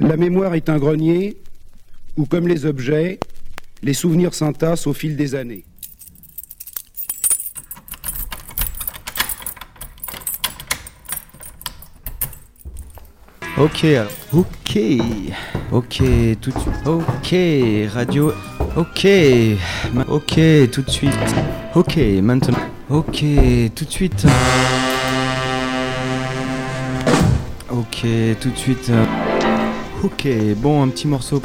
La 0.00 0.16
mémoire 0.16 0.54
est 0.54 0.68
un 0.68 0.78
grenier 0.78 1.36
où, 2.16 2.24
comme 2.24 2.46
les 2.46 2.66
objets, 2.66 3.18
les 3.82 3.94
souvenirs 3.94 4.32
s'entassent 4.32 4.86
au 4.86 4.92
fil 4.92 5.16
des 5.16 5.34
années. 5.34 5.64
Ok. 13.58 13.86
Ok. 14.32 14.78
Ok, 15.72 16.02
tout 16.40 16.50
de 16.52 16.58
suite. 16.58 16.86
Ok, 16.86 17.34
radio. 17.92 18.32
Ok. 18.76 19.06
Ok, 20.08 20.40
tout 20.70 20.82
de 20.82 20.90
suite. 20.90 21.34
Ok, 21.74 21.96
maintenant. 22.22 22.58
Ok, 22.88 23.24
tout 23.74 23.84
de 23.84 23.90
suite. 23.90 24.26
Ok, 27.70 28.06
tout 28.40 28.50
de 28.50 28.56
suite. 28.56 28.92
Ok, 30.04 30.28
bon, 30.56 30.82
un 30.84 30.88
petit 30.90 31.08
morceau. 31.08 31.42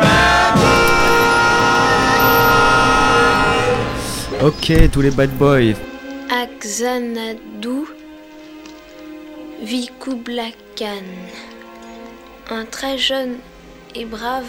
Ok, 4.43 4.73
tous 4.91 5.01
les 5.01 5.09
bad 5.09 5.31
boys. 5.37 5.73
Akzanadou 6.29 7.87
Vikublakan, 9.63 11.03
un 12.51 12.65
très 12.65 12.99
jeune 12.99 13.37
et 13.95 14.05
brave 14.05 14.45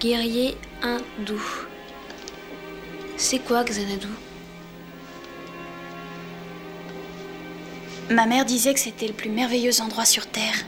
guerrier 0.00 0.54
hindou. 0.82 1.40
C'est 3.16 3.38
quoi 3.38 3.64
Xanadu 3.64 4.08
Ma 8.10 8.26
mère 8.26 8.44
disait 8.44 8.74
que 8.74 8.80
c'était 8.80 9.06
le 9.06 9.14
plus 9.14 9.30
merveilleux 9.30 9.80
endroit 9.80 10.04
sur 10.04 10.26
Terre. 10.26 10.66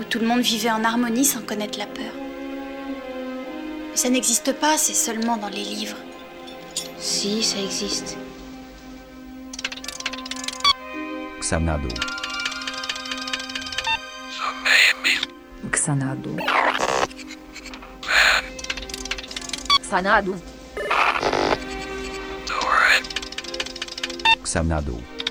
Où 0.00 0.04
tout 0.04 0.18
le 0.18 0.26
monde 0.26 0.40
vivait 0.40 0.70
en 0.70 0.84
harmonie 0.84 1.24
sans 1.24 1.42
connaître 1.42 1.78
la 1.78 1.86
peur. 1.86 2.12
Mais 3.90 3.96
ça 3.96 4.08
n'existe 4.08 4.52
pas, 4.54 4.78
c'est 4.78 4.94
seulement 4.94 5.36
dans 5.36 5.48
les 5.48 5.64
livres. 5.64 5.96
Si, 6.98 7.42
ça 7.42 7.58
existe. 7.58 8.16
Xanadu. 11.40 11.88
Xanadu. 15.70 16.30
Xanadu. 19.82 20.34
Xanadu. 24.44 25.21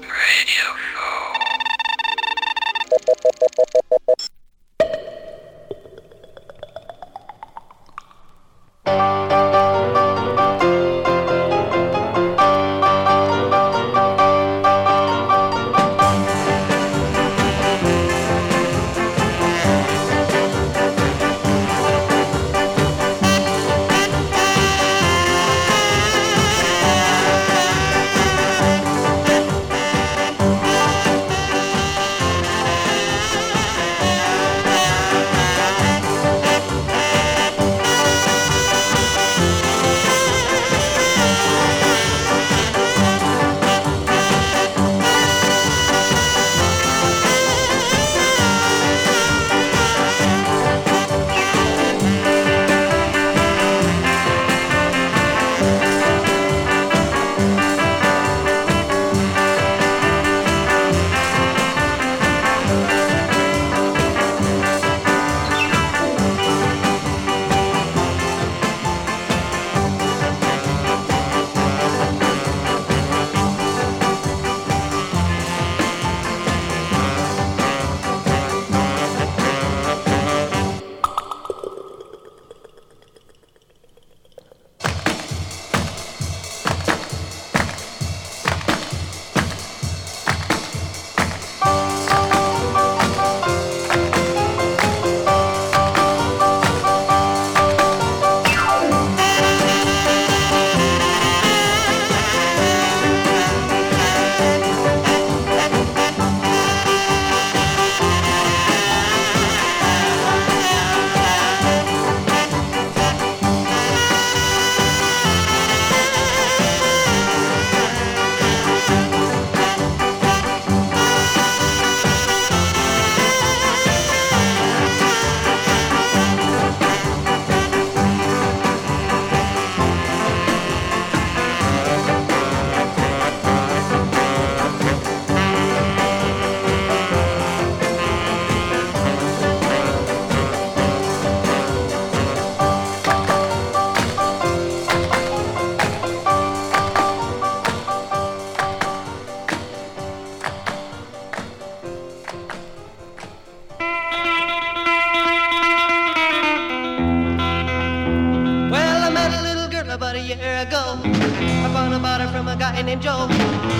Year 160.40 160.62
ago. 160.64 160.96
I 161.04 161.68
found 161.74 161.94
about 161.94 162.22
her 162.22 162.28
from 162.28 162.48
a 162.48 162.56
guy 162.56 162.82
named 162.82 163.02
Joe. 163.02 163.28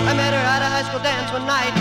I 0.08 0.12
met 0.12 0.34
her 0.34 0.44
at 0.44 0.60
a 0.60 0.68
high 0.68 0.82
school 0.82 1.00
dance 1.00 1.32
one 1.32 1.46
night. 1.46 1.72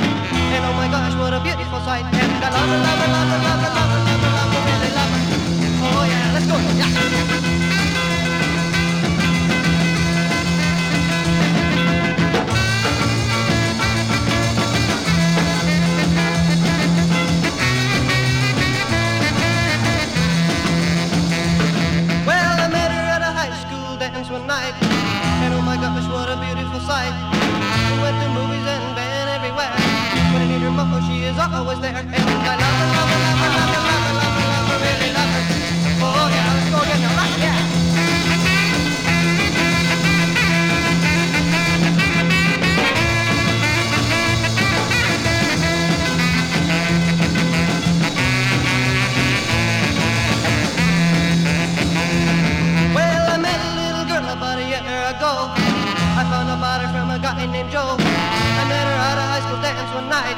And 0.54 0.64
oh 0.64 0.74
my 0.74 0.88
gosh, 0.88 1.14
what 1.20 1.34
a 1.34 1.42
beautiful 1.44 1.80
sight. 1.82 2.06
And 2.14 2.32
I 2.44 2.50
love 2.56 2.70
her, 2.70 2.80
love 2.80 3.00
her, 3.02 3.10
love 3.12 3.30
her, 3.32 3.40
love 3.48 3.60
her, 3.60 3.72
love 3.76 3.92
her, 3.92 4.02
love 4.08 4.22
her, 4.22 4.32
love 4.38 4.52
her, 4.54 4.62
really 4.72 4.92
love 4.96 5.12
her. 5.12 5.24
Oh 5.84 6.04
yeah, 6.08 6.34
let's 6.34 6.48
go. 6.48 6.56
Yeah. 6.80 7.41
Night. 24.52 24.76
And 25.44 25.54
oh 25.56 25.64
my 25.64 25.78
gosh, 25.80 26.08
what 26.12 26.28
a 26.28 26.36
beautiful 26.44 26.82
sight. 26.84 27.14
We 27.88 27.96
went 28.04 28.18
to 28.20 28.28
movies 28.36 28.66
and 28.74 28.84
been 28.98 29.28
everywhere. 29.38 29.72
When 30.32 30.40
I 30.44 30.48
need 30.52 30.64
her 30.68 30.74
she 31.08 31.16
is 31.30 31.40
always 31.40 31.80
there. 31.80 31.96
And 31.96 32.12
I 32.52 32.56
love 32.64 32.78
her, 32.82 32.88
love 32.98 33.12
her, 33.14 33.20
love 33.28 33.40
her, 33.40 33.41
Joe. 57.72 57.96
I 57.98 58.68
met 58.68 58.84
her 58.84 58.98
at 59.00 59.18
a 59.18 59.26
high 59.32 59.40
school 59.48 59.62
dance 59.62 59.94
one 59.96 60.10
night, 60.10 60.36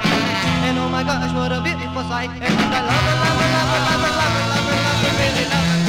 and 0.69 0.77
oh 0.77 0.87
my 0.87 1.01
gosh, 1.01 1.33
what 1.33 1.51
a 1.51 1.59
beautiful 1.61 2.03
sight! 2.03 2.29
And 2.29 2.45
I 2.45 2.81
love 2.85 3.05
her, 3.09 3.15
love 3.25 3.39
her, 3.41 3.49
love 3.57 3.69
her, 3.73 3.81
love 3.89 4.01
her, 4.01 4.13
love 4.21 4.33
her, 4.37 4.45
love 4.53 4.67
her, 4.69 4.77
love 4.85 5.01
her, 5.01 5.17
really 5.17 5.49
love 5.49 5.65
her. 5.65 5.82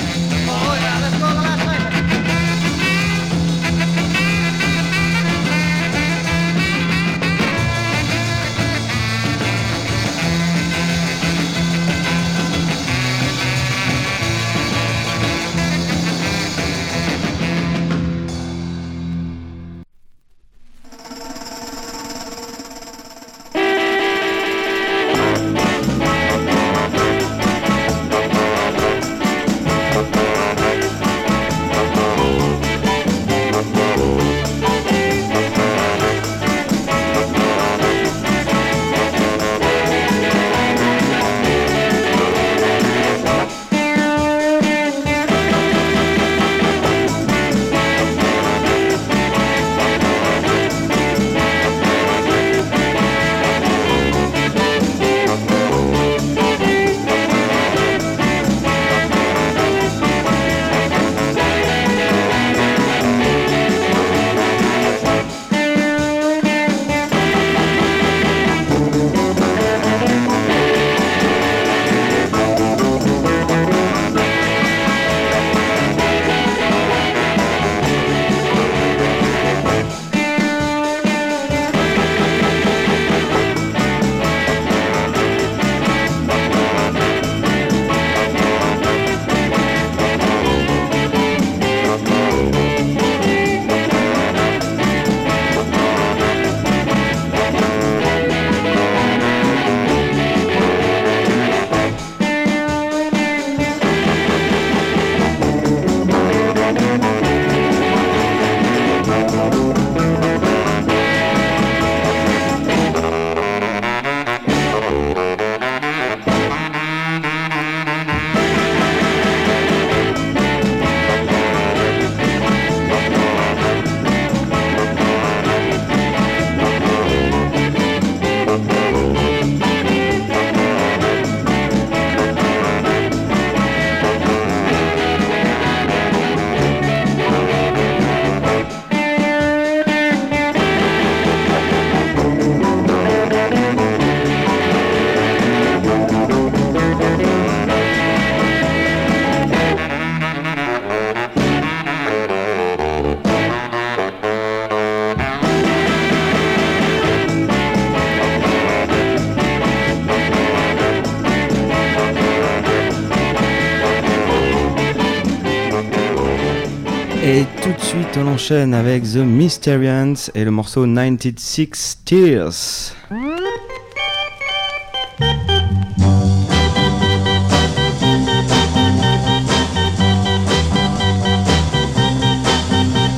Et 167.26 167.46
tout 167.62 167.72
de 167.72 167.80
suite, 167.80 168.18
on 168.18 168.26
enchaîne 168.26 168.74
avec 168.74 169.02
The 169.04 169.16
Mysterians 169.16 170.12
et 170.34 170.44
le 170.44 170.50
morceau 170.50 170.84
96 170.84 172.00
Tears. 172.04 172.92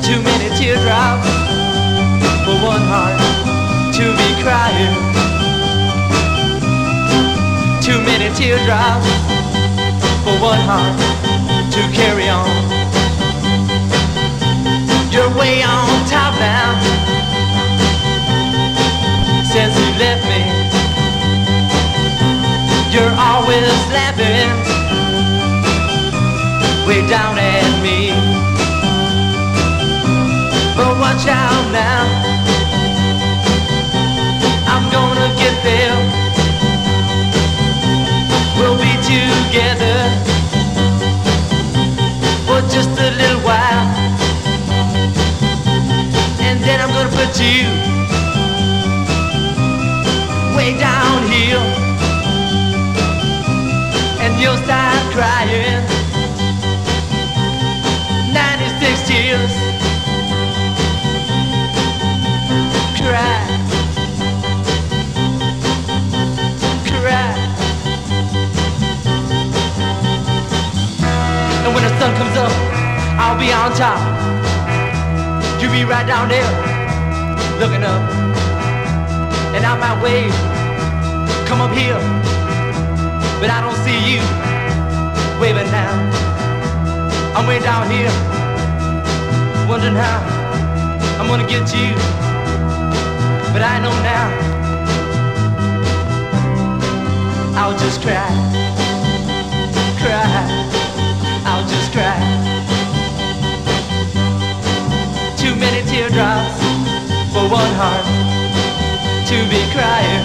Too 0.03 0.23
many 0.23 0.51
teardrops 0.57 1.27
for 2.45 2.55
one 2.63 2.87
heart 2.87 3.19
to 3.93 4.05
be 4.15 4.29
crying. 4.41 4.95
Too 7.83 7.99
many 8.03 8.33
teardrops 8.37 9.09
for 10.23 10.39
one 10.41 10.61
heart 10.61 10.97
to 11.73 11.81
carry 11.93 12.26
way 15.37 15.63
on 15.63 15.87
top 16.09 16.33
now 16.41 16.73
since 19.45 19.75
you 19.79 19.89
left 20.01 20.25
me. 20.33 20.43
You're 22.93 23.15
always 23.29 23.69
laughing 23.93 24.51
way 26.87 27.07
down 27.07 27.37
at 27.39 27.73
me. 27.83 28.11
But 30.77 30.93
watch 31.03 31.27
out 31.27 31.67
now. 31.73 32.03
I'm 34.73 34.85
gonna 34.91 35.29
get 35.43 35.57
there. 35.63 35.97
We'll 38.57 38.79
be 38.79 38.95
together 39.15 39.99
for 42.47 42.61
just 42.75 42.91
a 42.99 43.11
little 43.21 43.36
You 47.39 47.69
way 50.57 50.73
down 50.79 51.23
here. 51.29 51.61
And 54.23 54.41
you'll 54.41 54.57
start 54.65 55.13
crying. 55.13 55.85
96 58.33 59.09
tears. 59.09 59.77
cry, 63.07 63.39
cry. 67.01 67.31
And 71.65 71.75
when 71.75 71.85
the 71.85 71.93
sun 72.01 72.17
comes 72.17 72.37
up, 72.37 72.53
I'll 73.21 73.39
be 73.39 73.53
on 73.53 73.71
top. 73.77 74.01
You'll 75.61 75.73
be 75.73 75.85
right 75.85 76.07
down 76.07 76.29
there, 76.29 76.76
looking 77.61 77.85
up. 77.85 78.03
And 79.55 79.65
I 79.65 79.75
might 79.79 80.03
way. 80.03 80.57
come 81.47 81.61
up 81.61 81.73
here, 81.73 81.95
but 83.41 83.51
I 83.51 83.61
don't 83.63 83.79
see 83.87 83.99
you 84.11 84.21
waving 85.41 85.71
now. 85.71 85.95
I'm 87.37 87.47
way 87.47 87.61
down 87.61 87.89
here, 87.89 88.11
wondering 89.69 89.95
how 89.95 90.19
I'm 91.21 91.29
gonna 91.29 91.47
get 91.47 91.73
you. 91.73 91.95
But 93.53 93.63
I 93.63 93.79
know 93.81 93.95
now 94.03 94.27
I'll 97.57 97.79
just 97.79 98.03
Cry 98.03 98.66
To 109.27 109.35
be 109.51 109.61
crying 109.75 110.25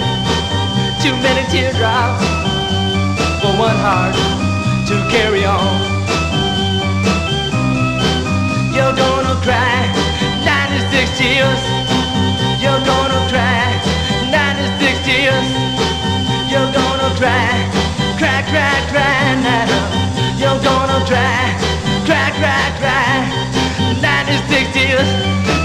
Too 1.02 1.16
many 1.26 1.42
teardrops 1.50 2.22
for 3.42 3.50
one 3.58 3.74
heart 3.74 4.14
to 4.86 4.94
carry 5.10 5.44
on. 5.44 5.74
You're 8.72 8.94
gonna 8.94 9.34
cry 9.42 9.90
96 10.46 11.18
tears. 11.18 11.62
You're 12.62 12.84
gonna 12.86 13.20
cry 13.26 13.66
96 14.30 14.98
tears. 15.02 15.48
You're 16.46 16.70
gonna 16.70 17.10
cry, 17.18 17.50
cry, 18.18 18.42
cry, 18.46 18.76
cry 18.92 19.34
now. 19.42 19.66
You're 20.38 20.62
gonna 20.62 21.04
cry, 21.10 21.42
cry, 22.06 22.30
cry, 22.38 22.64
cry 22.78 23.61
96 24.32 24.72
tears. 24.72 25.08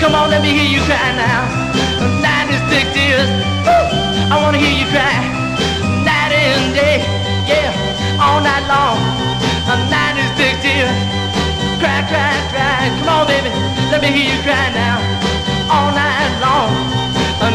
Come 0.02 0.14
on, 0.16 0.30
let 0.30 0.42
me 0.42 0.52
hear 0.52 0.68
you 0.68 0.84
cry 0.84 1.16
now. 1.16 1.48
96 2.20 2.92
tears. 2.92 3.30
Woo! 3.64 4.34
I 4.34 4.36
wanna 4.44 4.58
hear 4.58 4.76
you 4.76 4.88
cry 4.92 5.38
night 6.04 6.32
and 6.32 6.76
day, 6.76 7.00
yeah, 7.48 7.72
all 8.20 8.40
night 8.42 8.66
long. 8.68 9.00
96 9.88 10.64
tears. 10.64 10.98
Cry, 11.80 12.04
cry, 12.12 12.36
cry. 12.52 12.92
Come 13.00 13.10
on, 13.10 13.28
baby, 13.28 13.50
let 13.92 14.02
me 14.02 14.10
hear 14.12 14.28
you 14.36 14.40
cry 14.44 14.68
now. 14.76 15.00
All 15.72 15.92
night 15.96 16.34
long. 16.44 16.72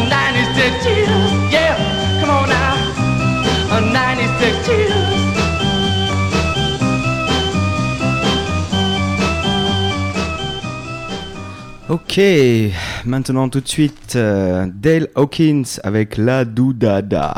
96 0.09 0.83
tears, 0.83 1.31
yeah. 1.53 1.77
Come 2.21 2.29
on 2.29 2.49
now. 2.49 2.73
96 3.93 4.65
tears. 4.65 5.22
Ok, 11.89 12.17
maintenant 13.03 13.49
tout 13.49 13.59
de 13.59 13.67
suite, 13.67 14.15
euh, 14.15 14.65
Dale 14.73 15.09
Hawkins 15.15 15.63
avec 15.83 16.15
La 16.15 16.45
Doudada. 16.45 17.33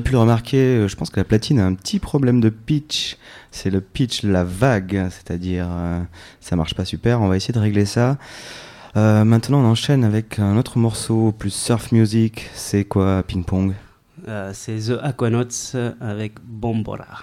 Aurez 0.00 0.04
pu 0.04 0.12
le 0.12 0.18
remarquer, 0.18 0.56
euh, 0.56 0.88
je 0.88 0.96
pense 0.96 1.10
que 1.10 1.20
la 1.20 1.24
platine 1.24 1.58
a 1.58 1.66
un 1.66 1.74
petit 1.74 1.98
problème 1.98 2.40
de 2.40 2.48
pitch. 2.48 3.18
C'est 3.50 3.68
le 3.68 3.82
pitch, 3.82 4.22
la 4.22 4.44
vague, 4.44 5.08
c'est-à-dire 5.10 5.66
euh, 5.68 6.00
ça 6.40 6.56
marche 6.56 6.74
pas 6.74 6.86
super. 6.86 7.20
On 7.20 7.28
va 7.28 7.36
essayer 7.36 7.52
de 7.52 7.58
régler 7.58 7.84
ça. 7.84 8.16
Euh, 8.96 9.24
maintenant, 9.24 9.60
on 9.60 9.66
enchaîne 9.66 10.02
avec 10.02 10.38
un 10.38 10.56
autre 10.56 10.78
morceau 10.78 11.32
plus 11.32 11.52
surf 11.52 11.92
music. 11.92 12.48
C'est 12.54 12.84
quoi, 12.84 13.22
ping 13.22 13.44
pong 13.44 13.74
c'est 14.52 14.76
The 14.76 14.98
Aquanauts 15.02 15.74
avec 16.00 16.34
Bombora. 16.44 17.20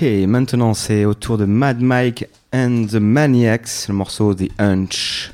Ok, 0.00 0.08
maintenant 0.26 0.72
c'est 0.72 1.04
au 1.04 1.12
tour 1.12 1.36
de 1.36 1.44
Mad 1.44 1.82
Mike 1.82 2.24
and 2.54 2.86
the 2.90 2.94
Maniacs, 2.94 3.86
le 3.88 3.92
morceau 3.92 4.32
The 4.32 4.48
Hunch. 4.58 5.30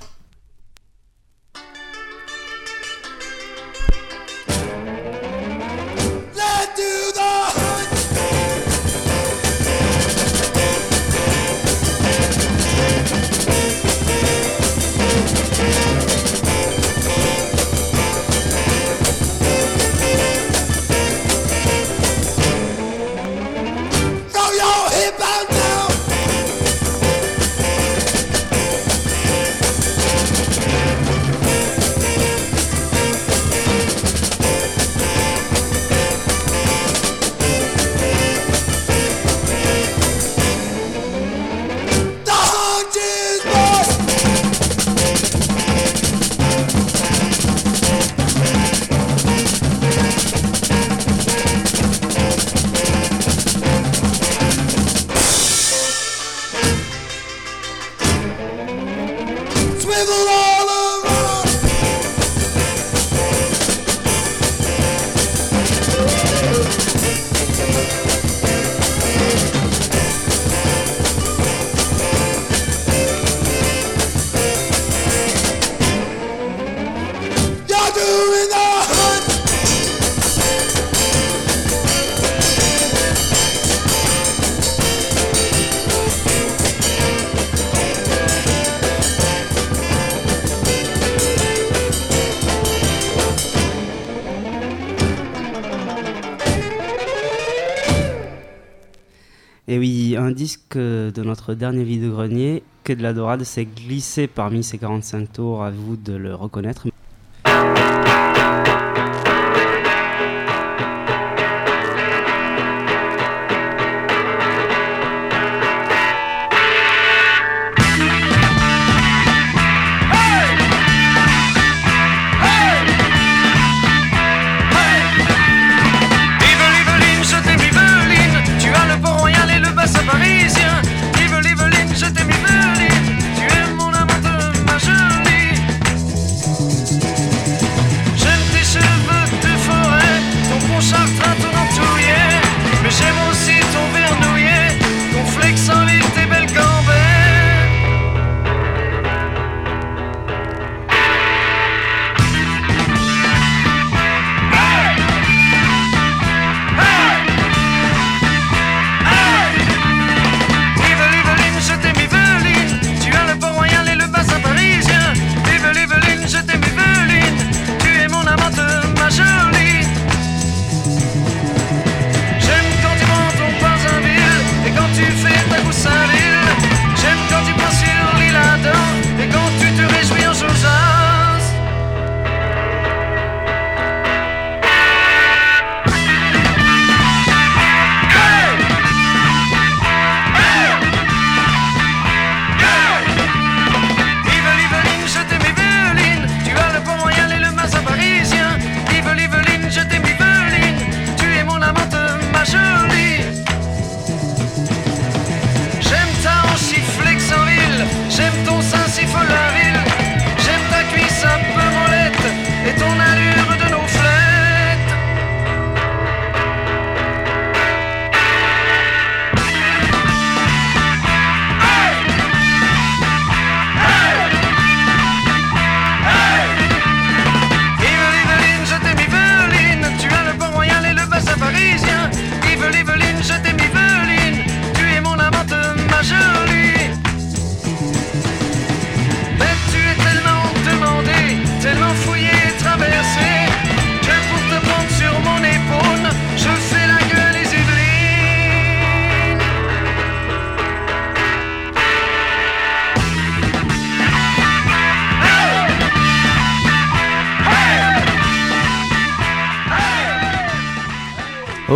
de 101.17 101.23
notre 101.23 101.55
dernier 101.55 101.83
vide 101.83 102.11
grenier 102.11 102.63
que 102.85 102.93
de 102.93 103.03
la 103.03 103.15
dorade 103.15 103.43
s'est 103.43 103.65
glissé 103.65 104.27
parmi 104.27 104.63
ces 104.63 104.77
45 104.77 105.33
tours, 105.33 105.65
à 105.65 105.71
vous 105.71 105.97
de 105.97 106.13
le 106.13 106.35
reconnaître. 106.35 106.87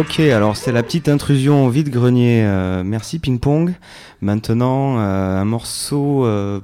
Ok, 0.00 0.18
alors 0.20 0.56
c'est 0.56 0.72
la 0.72 0.82
petite 0.82 1.10
intrusion 1.10 1.68
vide-grenier. 1.68 2.42
Euh, 2.42 2.82
merci 2.82 3.18
ping-pong. 3.18 3.74
Maintenant, 4.22 4.98
euh, 4.98 5.36
un 5.36 5.44
morceau... 5.44 6.24
Euh, 6.24 6.60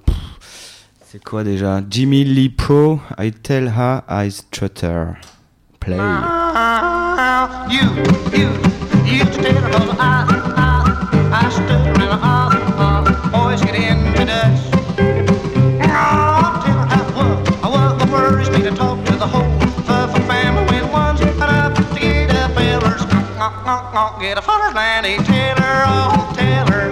c'est 1.05 1.23
quoi 1.23 1.45
déjà? 1.45 1.83
Jimmy 1.91 2.25
Lee 2.25 2.49
Pro, 2.49 2.99
I 3.19 3.33
tell 3.33 3.75
her 3.77 4.01
I 4.09 4.31
stutter. 4.31 5.09
Play. 5.81 5.99
Uh, 23.97 24.19
get 24.19 24.37
a 24.37 24.43
land. 24.75 25.07
Hey, 25.07 25.17
Taylor, 25.17 25.85
oh, 25.89 26.33
Taylor, 26.37 26.86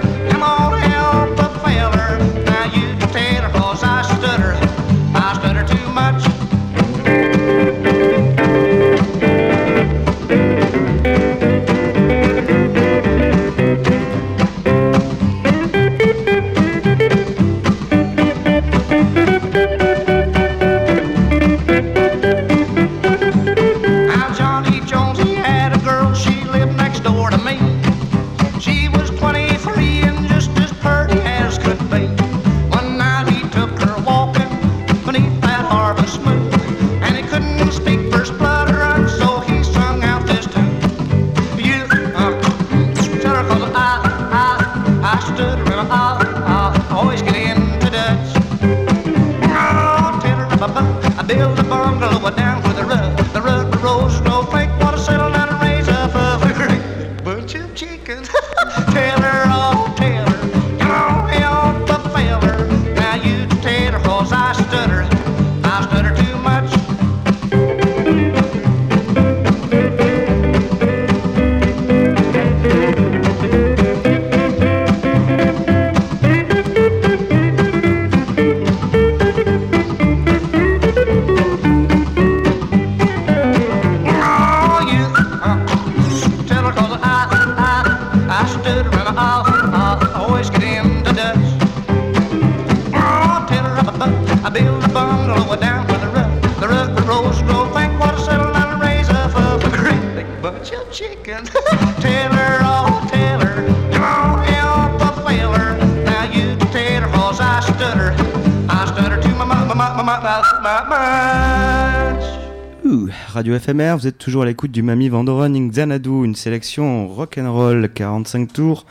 Radio 113.45 113.59
FMR, 113.59 113.97
vous 113.99 114.07
êtes 114.07 114.17
toujours 114.17 114.45
à 114.45 114.47
l'écoute 114.47 114.71
du 114.71 114.83
Mami 114.83 115.11
Vandoren 115.11 115.69
Xanadu, 115.69 116.25
une 116.25 116.35
sélection 116.35 117.07
rock'n'roll 117.09 117.91
45 117.93 118.51
tours 118.51 118.87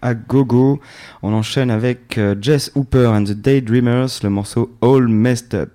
à 0.00 0.14
gogo. 0.14 0.78
On 1.24 1.32
enchaîne 1.32 1.72
avec 1.72 2.16
euh, 2.16 2.36
Jess 2.40 2.70
Hooper 2.76 3.08
and 3.08 3.24
the 3.24 3.32
Daydreamers, 3.32 4.20
le 4.22 4.30
morceau 4.30 4.70
All 4.80 5.08
Messed 5.08 5.54
Up. 5.56 5.72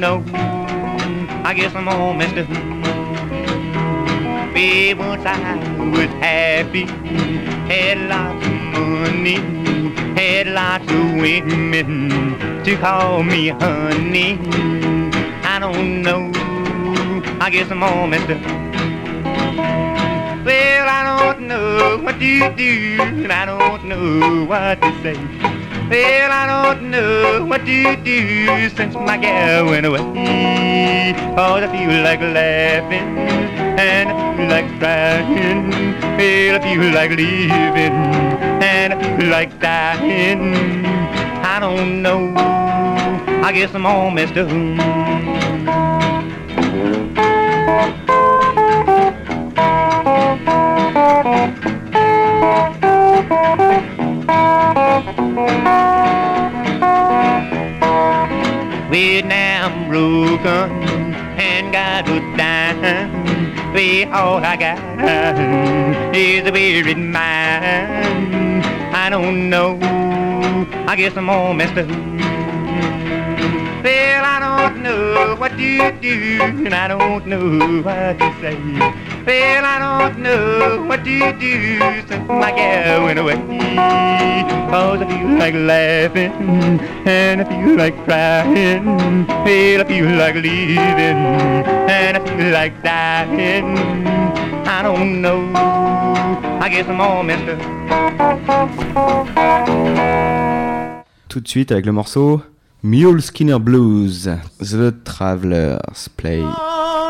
Know. 0.00 0.24
I 1.44 1.52
guess 1.54 1.74
I'm 1.74 1.84
messed 2.16 2.38
up. 2.38 2.48
Well, 4.54 4.96
once 4.96 5.26
I 5.26 5.58
was 5.90 6.08
happy, 6.22 6.86
had 7.68 7.98
lots 8.08 8.46
of 8.46 8.52
money, 8.80 9.34
had 10.18 10.46
lots 10.46 10.90
of 10.90 11.20
women 11.20 12.64
to 12.64 12.76
call 12.78 13.22
me 13.22 13.48
honey. 13.48 14.38
I 15.44 15.58
don't 15.60 16.00
know. 16.00 16.32
I 17.38 17.50
guess 17.50 17.70
I'm 17.70 17.80
messed 18.08 18.30
up. 18.30 18.40
Well, 20.46 20.88
I 20.88 21.32
don't 21.34 21.46
know 21.46 21.98
what 22.02 22.18
to 22.18 22.54
do, 22.56 22.96
and 23.02 23.30
I 23.30 23.44
don't 23.44 23.84
know 23.84 24.46
what 24.46 24.80
to 24.80 25.02
say. 25.02 25.59
Well, 25.90 26.30
I 26.30 26.46
don't 26.46 26.88
know 26.88 27.44
what 27.46 27.66
to 27.66 27.96
do 27.96 28.68
since 28.76 28.94
my 28.94 29.16
gal 29.16 29.64
went 29.64 29.84
away. 29.84 31.14
Cause 31.34 31.64
I 31.64 31.66
feel 31.66 32.02
like 32.04 32.20
laughing, 32.20 33.18
and 33.76 34.08
I 34.08 34.36
feel 34.36 34.48
like 34.48 34.78
crying. 34.78 35.70
Well, 36.16 36.54
I 36.54 36.60
feel 36.62 36.94
like 36.94 37.10
living, 37.10 37.96
and 38.62 38.94
I 38.94 39.16
feel 39.18 39.30
like 39.30 39.58
dying. 39.58 40.54
I 41.42 41.58
don't 41.58 42.02
know, 42.02 42.34
I 43.42 43.50
guess 43.52 43.74
I'm 43.74 43.84
all 43.84 44.12
messed 44.12 44.36
up. 44.36 44.48
I'm 59.02 59.88
broken 59.88 60.44
and 61.40 61.72
got 61.72 62.04
to 62.04 62.20
dime. 62.36 63.72
Well, 63.72 64.12
all 64.12 64.44
I 64.44 64.56
got 64.56 66.14
is 66.14 66.46
a 66.46 66.52
weary 66.52 66.94
mind. 66.94 68.62
I 68.94 69.08
don't 69.08 69.48
know, 69.48 69.78
I 70.86 70.96
guess 70.96 71.16
I'm 71.16 71.30
all 71.30 71.54
messed 71.54 71.78
up. 71.78 71.88
Well, 73.82 74.22
I 74.22 74.68
don't 74.68 74.82
know 74.82 75.34
what 75.38 75.52
to 75.52 75.92
do, 76.02 76.42
and 76.42 76.74
I 76.74 76.86
don't 76.88 77.26
know 77.26 77.80
what 77.80 78.18
to 78.18 78.34
say. 78.42 79.09
Well, 79.26 79.64
I 79.64 79.78
don't 79.78 80.18
know 80.20 80.84
what 80.86 81.04
to 81.04 81.32
do 81.38 81.78
since 82.08 82.28
my 82.28 82.52
gal 82.52 83.04
went 83.04 83.18
away. 83.18 83.36
Cause 84.70 85.02
I 85.02 85.06
feel 85.08 85.38
like 85.38 85.54
laughing, 85.54 86.32
and 87.06 87.40
I 87.40 87.44
feel 87.44 87.76
like 87.76 87.96
crying. 88.04 89.26
Well, 89.26 89.80
I 89.80 89.84
feel 89.84 90.10
like 90.16 90.34
leaving, 90.36 91.20
and 91.88 92.16
I 92.16 92.20
feel 92.24 92.52
like 92.52 92.82
dying. 92.82 93.76
I 94.66 94.82
don't 94.82 95.20
know, 95.20 95.52
I 96.60 96.68
guess 96.70 96.86
I'm 96.88 97.00
all 97.00 97.22
messed 97.22 97.48
up. 97.48 97.60
Tout 101.28 101.40
de 101.40 101.48
suite 101.48 101.70
avec 101.72 101.86
le 101.86 101.92
morceau 101.92 102.42
Mule 102.82 103.22
Skinner 103.22 103.58
Blues, 103.58 104.28
The 104.58 104.92
Travelers 105.04 106.08
Play. 106.16 106.42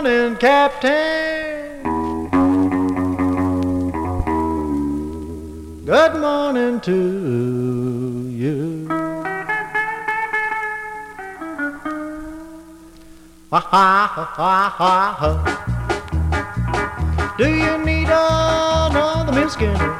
morning, 0.03 0.37
Captain. 0.37 1.40
Good 5.91 6.21
morning 6.21 6.79
to 6.83 6.99
you. 8.31 8.87
Ha 13.51 13.59
ha 13.59 14.07
ha 14.15 14.71
ha 14.79 14.95
ha. 15.21 15.31
Do 17.37 17.49
you 17.49 17.75
need 17.85 18.07
another 18.07 19.33
milk 19.33 19.51
skinner 19.51 19.91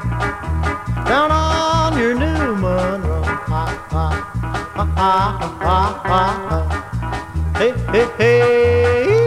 down 1.11 1.29
on 1.29 1.99
your 1.99 2.15
new 2.15 2.55
Monroe? 2.55 3.23
Ha 3.51 3.65
ha 3.91 4.07
ha 4.75 4.85
ha 4.95 5.79
ha 6.07 6.23
ha. 6.47 6.59
Hey 7.59 7.71
hey 7.91 8.07
hey. 8.17 9.20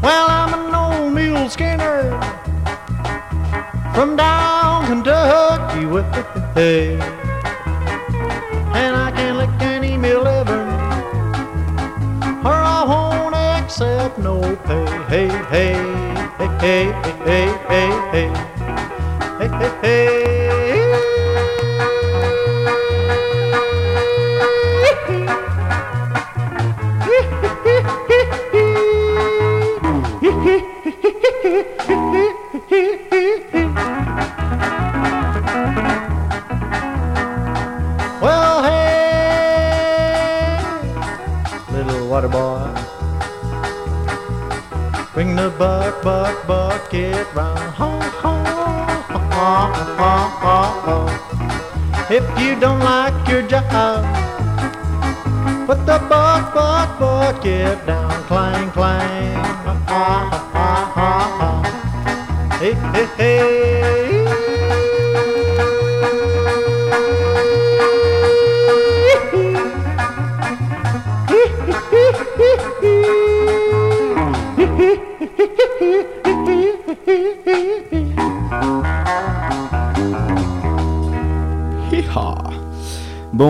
Well, 0.00 0.26
I'm 0.30 0.54
an 0.54 0.74
old 0.74 1.12
mule 1.12 1.48
skinner 1.48 2.10
from 3.94 4.16
down 4.16 4.86
Kentucky. 4.86 5.86
And 8.74 8.96
I 8.96 9.10
can't 9.14 9.38
lick 9.38 9.50
any 9.60 9.96
me 9.96 10.14
living, 10.14 10.68
or 12.46 12.54
I 12.54 12.84
won't 12.86 13.34
accept 13.34 14.18
no 14.18 14.40
pay. 14.66 14.86
Hey, 15.08 15.28
hey, 15.50 15.74
hey, 16.38 16.48
hey, 16.60 16.84
hey, 17.24 17.48
hey, 17.68 17.90
hey, 18.12 18.28
hey, 19.38 19.48
hey, 19.48 19.70
hey. 19.82 20.27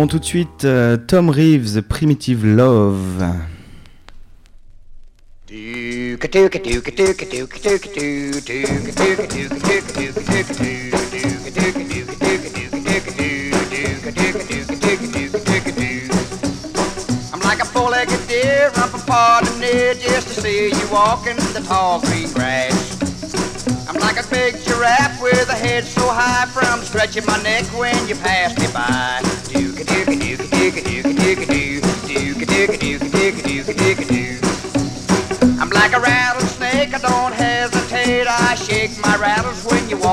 Tout 0.08 0.18
de 0.18 0.24
suite, 0.24 0.64
euh, 0.64 0.96
Tom 0.96 1.28
Reeves, 1.28 1.82
Primitive 1.86 2.44
Love. 2.46 3.22
I'm 17.32 17.40
like 17.40 17.60
a 17.60 17.66
four-legged 17.66 18.26
deer, 18.28 18.70
up 18.76 18.94
a 18.94 18.98
pardon 19.06 19.60
near 19.60 19.92
just 19.92 20.28
to 20.28 20.40
see 20.40 20.70
you 20.70 20.88
walking 20.90 21.36
the 21.52 21.62
tall 21.68 22.00
green 22.00 22.32
grass. 22.32 22.96
I'm 23.86 23.96
like 24.00 24.18
a 24.18 24.26
big 24.30 24.54
giraffe 24.64 25.20
with 25.20 25.50
a 25.50 25.54
head 25.54 25.84
so 25.84 26.00
high 26.08 26.46
from 26.46 26.80
stretching 26.80 27.26
my 27.26 27.42
neck 27.42 27.64
when 27.78 28.08
you 28.08 28.14
pass 28.14 28.56
me 28.58 28.66
by. 28.72 29.27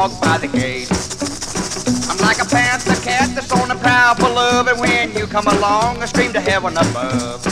Walk 0.07 0.21
by 0.21 0.37
the 0.37 0.47
gate. 0.47 0.89
I'm 2.09 2.17
like 2.19 2.39
a 2.39 2.45
panther 2.45 2.95
cat 3.01 3.29
that's 3.33 3.51
on 3.51 3.69
the 3.69 3.75
prowl 3.75 4.15
for 4.15 4.29
love, 4.29 4.67
and 4.67 4.79
when 4.79 5.11
you 5.17 5.25
come 5.25 5.47
along, 5.47 6.01
I 6.01 6.05
scream 6.05 6.31
to 6.33 6.41
heaven 6.41 6.77
above. 6.77 7.43
Doo. 7.43 7.51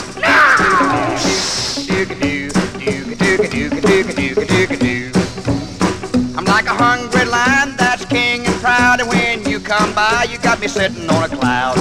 I'm 6.36 6.44
like 6.44 6.66
a 6.66 6.74
hungry 6.74 7.24
lion 7.24 7.74
that's 7.76 8.04
king 8.04 8.46
and 8.46 8.54
proud, 8.60 9.00
and 9.00 9.08
when 9.08 9.44
you 9.50 9.58
come 9.58 9.92
by, 9.94 10.26
you 10.30 10.38
got 10.38 10.60
me 10.60 10.68
sitting 10.68 11.08
on 11.10 11.24
a 11.24 11.28
cloud. 11.36 11.76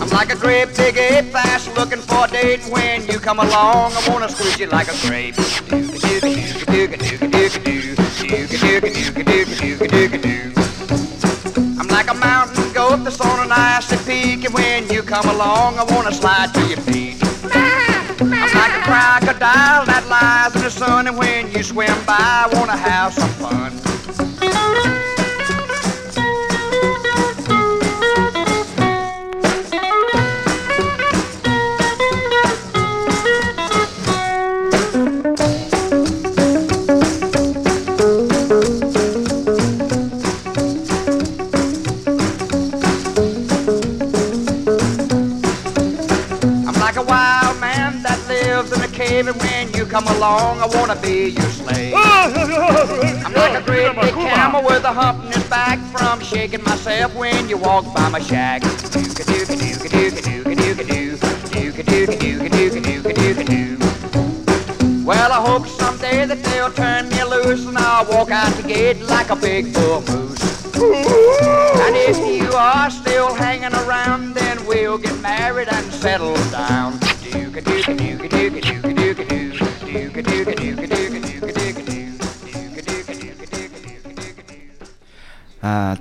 I'm 0.00 0.10
like 0.10 0.32
a 0.32 0.36
great 0.36 0.76
big 0.76 0.96
ape 0.96 1.32
fast 1.32 1.74
looking 1.76 2.00
for 2.00 2.26
a 2.26 2.28
date, 2.28 2.60
and 2.62 2.72
when 2.72 3.06
you 3.06 3.18
come 3.18 3.40
along, 3.40 3.92
I 3.94 4.08
wanna 4.08 4.28
squeeze 4.28 4.60
you 4.60 4.68
like 4.68 4.88
a 4.88 4.96
grape. 5.06 5.34
Dooka 5.34 6.96
dooka 6.96 6.96
dooka 6.98 7.58
doo, 7.64 7.94
dooka 7.96 8.46
dooka 8.46 8.78
dooka 8.78 8.88
dooka 8.88 9.24
dooka 9.24 9.37
mountain 13.18 13.40
on 13.40 13.46
an 13.46 13.52
icy 13.52 13.96
peak, 14.04 14.44
and 14.44 14.54
when 14.54 14.88
you 14.88 15.02
come 15.02 15.28
along, 15.28 15.78
I 15.78 15.84
wanna 15.84 16.12
slide 16.12 16.52
to 16.54 16.60
your 16.66 16.78
feet. 16.78 17.16
I'm 18.20 18.30
like 18.30 18.74
a 18.74 18.82
crocodile 18.84 19.86
that 19.86 20.06
lies 20.08 20.54
in 20.56 20.62
the 20.62 20.70
sun, 20.70 21.06
and 21.06 21.16
when 21.16 21.50
you 21.52 21.62
swim 21.62 21.94
by, 22.06 22.16
I 22.18 22.48
wanna 22.52 22.76
have 22.76 23.12
some 23.14 23.30
fun. 23.30 23.57
Come 50.00 50.16
along, 50.16 50.60
I 50.60 50.66
wanna 50.66 50.94
be 51.02 51.30
your 51.30 51.50
slave. 51.50 51.92
I'm 51.96 53.32
like 53.32 53.60
a 53.60 53.64
great 53.64 53.92
big 54.00 54.14
camel 54.14 54.62
with 54.62 54.84
a 54.84 54.92
hump 54.92 55.24
in 55.24 55.32
his 55.32 55.42
back 55.48 55.78
from 55.90 56.20
shaking 56.20 56.62
myself 56.62 57.14
when 57.16 57.48
you 57.48 57.56
walk 57.56 57.92
by 57.92 58.08
my 58.08 58.20
shack. 58.20 58.62
Well, 65.04 65.32
I 65.32 65.40
hope 65.40 65.66
someday 65.66 66.26
that 66.26 66.44
they'll 66.44 66.72
turn 66.72 67.08
me 67.08 67.24
loose 67.24 67.66
and 67.66 67.76
I'll 67.76 68.08
walk 68.08 68.30
out 68.30 68.52
the 68.54 68.68
gate 68.68 69.00
like 69.02 69.30
a 69.30 69.36
big 69.36 69.74
bull 69.74 70.02
moose. 70.02 70.76
And 70.76 71.96
if 71.96 72.18
you 72.40 72.52
are 72.52 72.88
still 72.90 73.34
hanging 73.34 73.74
around, 73.74 74.34
then 74.34 74.64
we'll 74.64 74.98
get 74.98 75.18
married 75.20 75.68
and 75.68 75.92
settle 75.92 76.36
down. 76.52 77.07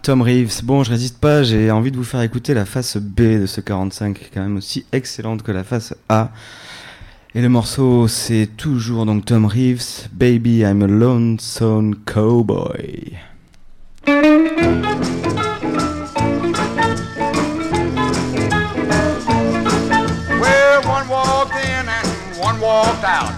Tom 0.01 0.21
Reeves. 0.21 0.63
Bon, 0.63 0.83
je 0.83 0.91
résiste 0.91 1.19
pas, 1.19 1.43
j'ai 1.43 1.71
envie 1.71 1.91
de 1.91 1.97
vous 1.97 2.03
faire 2.03 2.21
écouter 2.21 2.53
la 2.53 2.65
face 2.65 2.97
B 2.97 3.21
de 3.39 3.45
ce 3.45 3.61
45, 3.61 4.17
qui 4.17 4.25
est 4.25 4.29
quand 4.33 4.41
même 4.41 4.57
aussi 4.57 4.85
excellente 4.91 5.43
que 5.43 5.51
la 5.51 5.63
face 5.63 5.95
A. 6.09 6.31
Et 7.33 7.41
le 7.41 7.49
morceau, 7.49 8.07
c'est 8.07 8.49
toujours 8.57 9.05
donc 9.05 9.25
Tom 9.25 9.45
Reeves, 9.45 10.07
Baby 10.11 10.59
I'm 10.59 10.81
a 10.81 10.87
Lonesome 10.87 11.95
Cowboy. 12.05 13.17
One 20.85 21.09
walked 21.09 21.53
in 21.55 21.87
and 21.87 22.07
one 22.39 22.59
walked 22.59 23.03
out. 23.03 23.33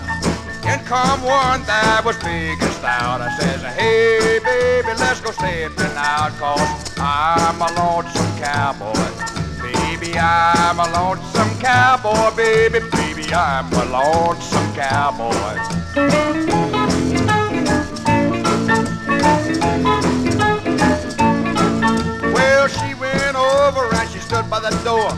Come 0.89 1.21
one 1.21 1.61
that 1.67 2.01
was 2.03 2.17
big 2.23 2.58
stout. 2.79 3.21
I 3.21 3.29
says, 3.37 3.61
hey, 3.75 4.39
baby, 4.39 4.87
let's 4.97 5.19
go 5.21 5.31
stepping 5.31 5.95
out, 5.95 6.31
cause 6.39 6.97
I'm 6.97 7.61
a 7.61 7.69
lonesome 7.75 8.37
cowboy. 8.39 8.93
Baby, 9.61 10.17
I'm 10.17 10.79
a 10.79 10.87
lonesome 10.95 11.59
cowboy, 11.59 12.35
baby, 12.35 12.79
baby, 12.91 13.33
I'm 13.33 13.71
a 13.73 13.85
lonesome 13.85 14.73
cowboy. 14.73 15.59
Well, 22.33 22.67
she 22.67 22.93
went 22.95 23.35
over 23.35 23.93
and 23.93 24.09
she 24.09 24.19
stood 24.19 24.49
by 24.49 24.59
the 24.61 24.71
door 24.83 25.11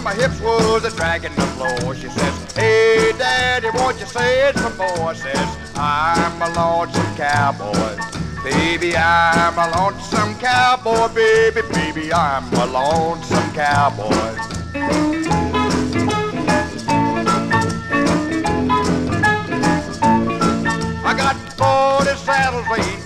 my 0.00 0.14
hips 0.14 0.40
was 0.40 0.84
a 0.84 0.90
dragging 0.96 1.34
the 1.34 1.46
floor. 1.56 1.94
She 1.94 2.08
says, 2.08 2.52
Hey, 2.54 3.12
Daddy, 3.18 3.68
won't 3.74 3.98
you 4.00 4.06
say 4.06 4.48
it 4.48 4.56
some 4.56 4.76
more? 4.76 5.14
Says, 5.14 5.58
I'm 5.74 6.40
a 6.42 6.48
lonesome 6.54 7.16
cowboy. 7.16 7.96
Baby, 8.42 8.96
I'm 8.96 9.58
a 9.58 9.70
lonesome 9.76 10.34
cowboy. 10.36 11.08
Baby, 11.14 11.62
baby, 11.72 12.12
I'm 12.12 12.52
a 12.54 12.66
lonesome 12.66 13.52
cowboy. 13.52 14.52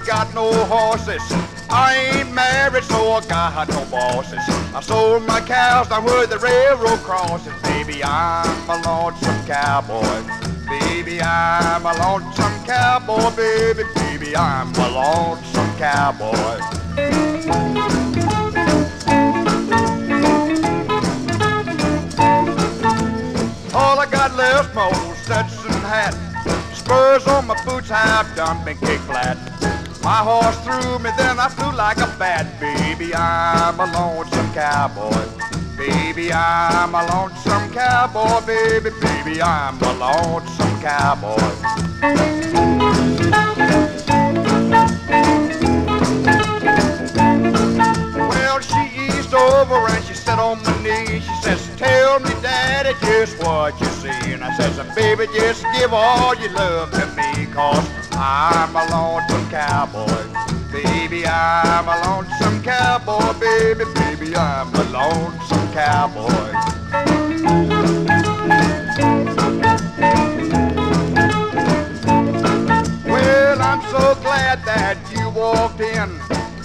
got 0.07 0.33
no 0.35 0.53
horses. 0.65 1.46
I 1.69 1.95
ain't 2.15 2.33
married, 2.33 2.85
so 2.85 3.13
I 3.13 3.21
got 3.27 3.69
no 3.69 3.85
bosses. 3.87 4.39
I 4.75 4.81
sold 4.81 5.27
my 5.27 5.41
cows 5.41 5.89
down 5.89 6.05
where 6.05 6.27
the 6.27 6.39
railroad 6.39 7.01
crosses. 7.01 7.53
Baby, 7.63 8.03
I'm 8.05 8.71
a 8.71 8.81
lonesome 8.83 9.47
cowboy. 9.47 10.23
Baby, 10.69 11.21
I'm 11.23 11.85
a 11.85 11.93
lonesome 11.99 12.65
cowboy. 12.65 13.35
Baby, 13.37 13.85
baby, 13.95 14.37
I'm 14.37 14.75
a 14.75 14.89
lonesome 14.89 15.77
cowboy. 15.77 16.61
All 23.75 23.99
I 23.99 24.07
got 24.11 24.35
left 24.37 24.75
my 24.75 24.85
old 24.85 25.17
Stetson 25.17 25.73
hat. 25.83 26.15
Spurs 26.75 27.27
on 27.27 27.47
my 27.47 27.65
boots 27.65 27.91
I've 27.91 28.35
done 28.37 28.65
been 28.65 28.79
kicked 28.79 29.03
flat. 29.03 29.56
My 30.07 30.19
horse 30.19 30.57
threw 30.61 31.01
me, 31.01 31.11
then 31.19 31.41
I 31.41 31.49
flew 31.49 31.73
like 31.73 31.97
a 31.97 32.07
bat. 32.17 32.61
Baby, 32.61 33.13
I'm 33.13 33.75
a 33.81 33.87
lonesome 33.91 34.53
cowboy. 34.55 35.11
Baby, 35.77 36.33
I'm 36.33 36.95
a 36.95 37.05
lonesome 37.11 37.73
cowboy. 37.73 38.47
Baby, 38.47 38.91
baby, 39.01 39.43
I'm 39.43 39.83
a 39.83 39.93
lonesome 39.99 40.81
cowboy. 40.81 41.35
Well, 48.31 48.61
she 48.61 48.83
eased 48.95 49.35
over 49.35 49.89
and 49.91 50.05
she 50.05 50.15
sat 50.15 50.39
on 50.39 50.63
my 50.63 50.83
knee. 50.85 51.19
She 51.19 51.35
says, 51.43 51.69
Tell 51.77 52.21
me, 52.21 52.31
Daddy, 52.41 52.95
just 53.01 53.43
what 53.43 53.75
you 53.81 53.87
see. 53.87 54.31
And 54.31 54.45
I 54.45 54.57
says, 54.57 54.79
Baby, 54.95 55.27
just 55.35 55.67
give 55.75 55.93
all 55.93 56.33
your 56.37 56.53
love 56.53 56.93
to 56.93 57.07
me, 57.17 57.47
cause 57.47 58.06
I'm 58.19 58.75
a 58.75 58.87
lonesome 58.91 59.51
cowboy. 59.51 60.25
Baby, 60.73 61.27
I'm 61.27 61.87
a 61.87 62.01
lonesome 62.09 62.63
cowboy. 62.63 63.39
Baby, 63.39 63.85
baby, 63.95 64.35
I'm 64.35 64.75
a 64.75 64.85
lonesome 64.85 65.73
cowboy. 65.73 66.53
Well, 73.05 73.61
I'm 73.61 73.83
so 73.91 74.15
glad 74.23 74.65
that 74.65 74.99
you 75.13 75.29
walked 75.29 75.81
in. 75.81 76.19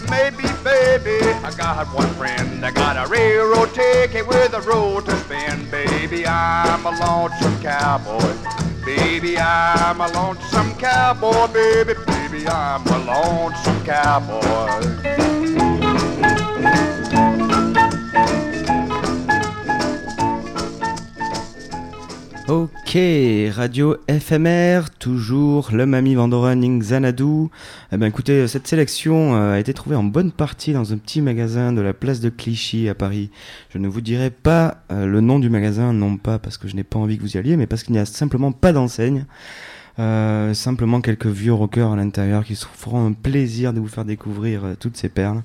Maybe, 0.10 0.48
baby, 0.64 1.20
I 1.44 1.54
got 1.58 1.88
one 1.88 2.08
friend. 2.16 2.66
I 2.66 2.72
got 2.72 2.96
a 2.96 3.10
railroad 3.12 3.74
ticket 3.74 4.26
with 4.26 4.54
a 4.54 4.62
road 4.62 5.06
to 5.06 5.18
spin. 5.18 5.70
Baby, 5.70 6.26
I'm 6.26 6.86
a 6.86 6.92
lonesome 6.92 7.62
cowboy. 7.62 8.61
Baby, 8.86 9.38
I'm 9.38 10.02
a 10.02 10.08
lonesome 10.08 10.74
cowboy. 10.76 11.48
Baby, 11.54 11.94
baby, 12.08 12.48
I'm 12.48 12.86
a 12.88 12.98
lonesome 13.06 13.84
cowboy. 13.86 15.01
Ok, 22.48 22.98
radio 23.52 23.96
FMR, 24.10 24.90
toujours 25.00 25.70
le 25.72 25.86
Mamie 25.86 26.16
Vandoren 26.16 26.80
Xanadu. 26.80 27.48
Eh 27.92 27.98
ben 27.98 28.08
écoutez, 28.08 28.48
cette 28.48 28.68
sélection 28.68 29.36
euh, 29.36 29.54
a 29.54 29.60
été 29.60 29.74
trouvée 29.74 29.96
en 29.96 30.04
bonne 30.04 30.32
partie 30.32 30.74
dans 30.74 30.92
un 30.92 30.98
petit 30.98 31.22
magasin 31.22 31.72
de 31.72 31.82
la 31.82 31.94
place 31.94 32.20
de 32.20 32.30
Clichy 32.30 32.90
à 32.90 32.96
Paris. 32.96 33.30
Je 33.70 33.78
ne 33.78 33.88
vous 33.88 34.02
dirai 34.02 34.32
pas 34.32 34.84
euh, 34.92 35.06
le 35.06 35.22
nom 35.22 35.40
du 35.40 35.50
magasin, 35.50 35.94
non 35.94 36.18
pas 36.18 36.40
parce 36.40 36.58
que 36.58 36.68
je 36.68 36.76
n'ai 36.76 36.84
pas 36.84 37.00
envie 37.00 37.18
que 37.18 37.22
vous 37.22 37.36
y 37.36 37.38
alliez, 37.38 37.58
mais 37.58 37.68
parce 37.68 37.84
qu'il 37.84 37.94
n'y 37.94 38.00
a 38.00 38.06
simplement 38.06 38.52
pas 38.52 38.74
d'enseigne. 38.74 39.26
Euh, 40.00 40.54
simplement 40.54 41.02
quelques 41.02 41.28
vieux 41.28 41.54
rockers 41.54 41.92
à 41.92 41.96
l'intérieur 41.96 42.46
qui 42.46 42.56
se 42.56 42.66
feront 42.66 43.06
un 43.06 43.14
plaisir 43.14 43.74
de 43.74 43.80
vous 43.80 43.88
faire 43.88 44.06
découvrir 44.06 44.66
euh, 44.66 44.74
toutes 44.80 44.98
ces 44.98 45.10
perles. 45.10 45.44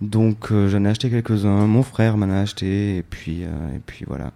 Donc 0.00 0.52
j'en 0.52 0.84
ai 0.84 0.88
acheté 0.88 1.10
quelques-uns, 1.10 1.66
mon 1.66 1.82
frère 1.82 2.16
m'en 2.16 2.30
a 2.30 2.38
acheté, 2.38 2.98
et 2.98 3.02
puis, 3.02 3.42
euh, 3.42 3.76
et 3.76 3.80
puis 3.84 4.04
voilà. 4.06 4.32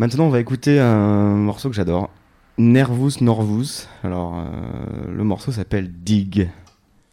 Maintenant, 0.00 0.28
on 0.28 0.30
va 0.30 0.40
écouter 0.40 0.80
un 0.80 1.34
morceau 1.36 1.68
que 1.68 1.74
j'adore, 1.74 2.08
Nervous 2.56 3.20
Norvus. 3.20 3.86
Alors, 4.02 4.38
euh, 4.38 5.14
le 5.14 5.24
morceau 5.24 5.52
s'appelle 5.52 5.90
Dig. 5.92 6.48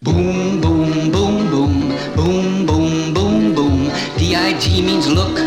Boom, 0.02 0.62
boom, 0.62 0.88
boom, 1.12 1.50
boom, 1.52 1.74
boom, 2.16 2.66
boom, 2.66 3.14
boom, 3.14 3.54
boom. 3.54 3.90
D-I-G 4.18 4.82
means 4.84 5.14
look. 5.14 5.38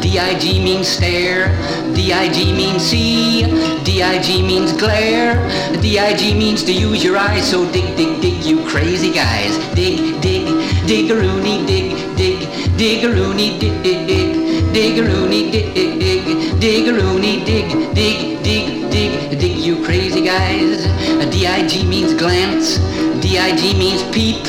D-I-G 0.00 0.58
means 0.60 0.84
stare. 0.88 1.50
D-I-G 1.94 2.50
means 2.54 2.82
see. 2.82 3.44
D-I-G 3.84 4.42
means 4.42 4.72
glare. 4.78 5.36
D-I-G 5.82 6.32
means 6.32 6.64
to 6.64 6.72
use 6.72 7.04
your 7.04 7.18
eyes. 7.18 7.44
So 7.44 7.70
dig, 7.72 7.94
dig, 7.94 8.22
dig, 8.22 8.42
you 8.42 8.64
crazy 8.64 9.12
guys. 9.12 9.58
Dig, 9.74 10.18
dig, 10.22 10.46
dig-a-rooney, 10.86 11.66
dig, 11.66 11.94
dig, 12.16 12.48
dig-a-rooney, 12.78 13.58
dig, 13.58 13.82
dig, 13.82 14.06
dig. 14.06 14.30
Dig-a-rooney, 14.30 14.49
dig, 14.72 14.96
dig, 14.96 15.74
dig, 16.00 16.60
dig-a-rooney, 16.60 17.44
dig, 17.44 17.66
dig, 17.94 18.38
dig, 18.44 18.64
dig, 18.90 19.38
dig, 19.40 19.54
you 19.66 19.84
crazy 19.84 20.20
guys. 20.20 20.86
D-I-G 21.30 21.84
means 21.86 22.14
glance. 22.14 22.78
D-I-G 23.20 23.74
means 23.78 24.02
peep. 24.12 24.42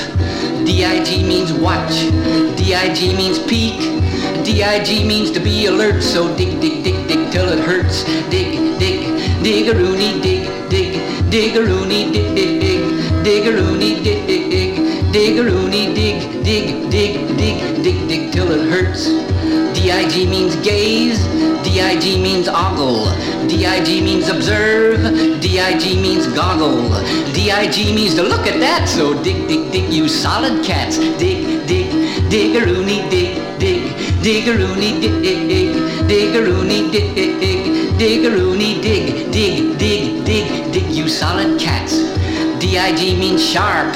D-I-G 0.65 1.23
means 1.23 1.51
watch. 1.53 1.95
D-I-G 2.57 3.13
means 3.15 3.39
peek. 3.39 3.79
D-I-G 4.43 5.03
means 5.05 5.31
to 5.31 5.39
be 5.39 5.65
alert. 5.67 6.03
So 6.03 6.27
dig, 6.35 6.59
dig, 6.61 6.83
dig, 6.83 7.07
dig 7.07 7.31
till 7.31 7.49
it 7.49 7.59
hurts. 7.59 8.03
Dig, 8.29 8.59
dig, 8.79 8.97
dig-a-rooney, 9.43 10.21
dig, 10.21 10.47
dig, 10.69 11.01
dig-a-rooney, 11.29 12.11
dig, 12.13 12.35
dig, 12.35 12.59
dig, 12.61 12.79
dig-a-rooney, 13.23 14.03
dig, 14.03 14.19
dig, 14.27 14.43
dig, 14.51 14.69
dig-a-rooney, 15.13 15.85
dig, 15.95 16.15
dig, 16.43 16.65
dig, 16.91 17.11
dig, 17.37 17.55
dig, 17.83 17.97
dig 18.09 18.31
till 18.31 18.51
it 18.51 18.63
hurts. 18.71 19.09
D-I-G 19.73 20.27
means 20.27 20.55
gaze. 20.57 21.19
D-I-G 21.63 22.21
means 22.21 22.47
ogle. 22.47 23.11
D-I-G 23.47 24.01
means 24.01 24.29
observe. 24.29 24.99
D-I-G 25.41 26.01
means 26.01 26.27
goggle. 26.27 26.89
D-I-G 27.33 27.93
means 27.93 28.15
to 28.15 28.23
look 28.23 28.47
at 28.47 28.59
that. 28.59 28.87
So 28.87 29.13
dig, 29.23 29.47
dig, 29.47 29.71
dig, 29.71 29.91
you 29.91 30.07
solid 30.07 30.63
cats. 30.63 30.97
Dig, 30.97 31.65
dig, 31.67 31.87
dig-a-rooney, 32.29 33.09
dig, 33.09 33.37
dig, 33.59 33.81
dig-a-rooney, 34.21 35.01
dig, 35.01 35.21
dig, 35.21 35.39
dig, 35.47 36.07
dig-a-rooney, 36.07 36.91
dig, 36.91 37.15
dig, 37.15 37.39
dig, 37.39 37.97
dig-a-rooney, 37.97 38.81
dig, 38.81 39.31
dig, 39.31 39.77
dig, 39.77 40.23
dig, 40.25 40.71
dig, 40.73 40.85
you 40.91 41.07
solid 41.07 41.59
cats. 41.59 41.93
D-I-G 42.59 43.17
means 43.17 43.43
sharp. 43.43 43.93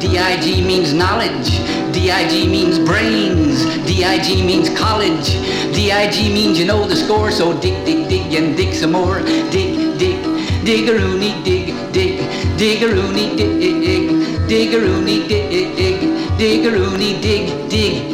D-I-G 0.00 0.62
means 0.62 0.92
knowledge. 0.92 1.60
D-I-G 2.04 2.46
means 2.48 2.78
brains. 2.78 3.64
D-I-G 3.86 4.44
means 4.44 4.68
college. 4.76 5.40
D-I-G 5.72 6.34
means 6.34 6.58
you 6.58 6.66
know 6.66 6.86
the 6.86 6.94
score, 6.94 7.30
so 7.30 7.58
dig, 7.60 7.82
dig, 7.86 8.06
dig, 8.10 8.34
and 8.36 8.54
dig 8.54 8.74
some 8.74 8.92
more. 8.92 9.20
Dig, 9.50 9.96
dig, 9.96 10.20
dig-a-rooney, 10.66 11.32
dig, 11.42 11.72
dig, 11.92 12.20
dig-a-rooney, 12.58 13.34
dig, 13.38 13.58
dig, 13.58 13.80
dig, 13.80 14.46
dig-a-rooney, 14.46 15.24
dig, 15.30 15.48
dig, 15.72 16.20
dig, 16.42 17.20
dig, 17.22 17.22
dig, 17.22 17.48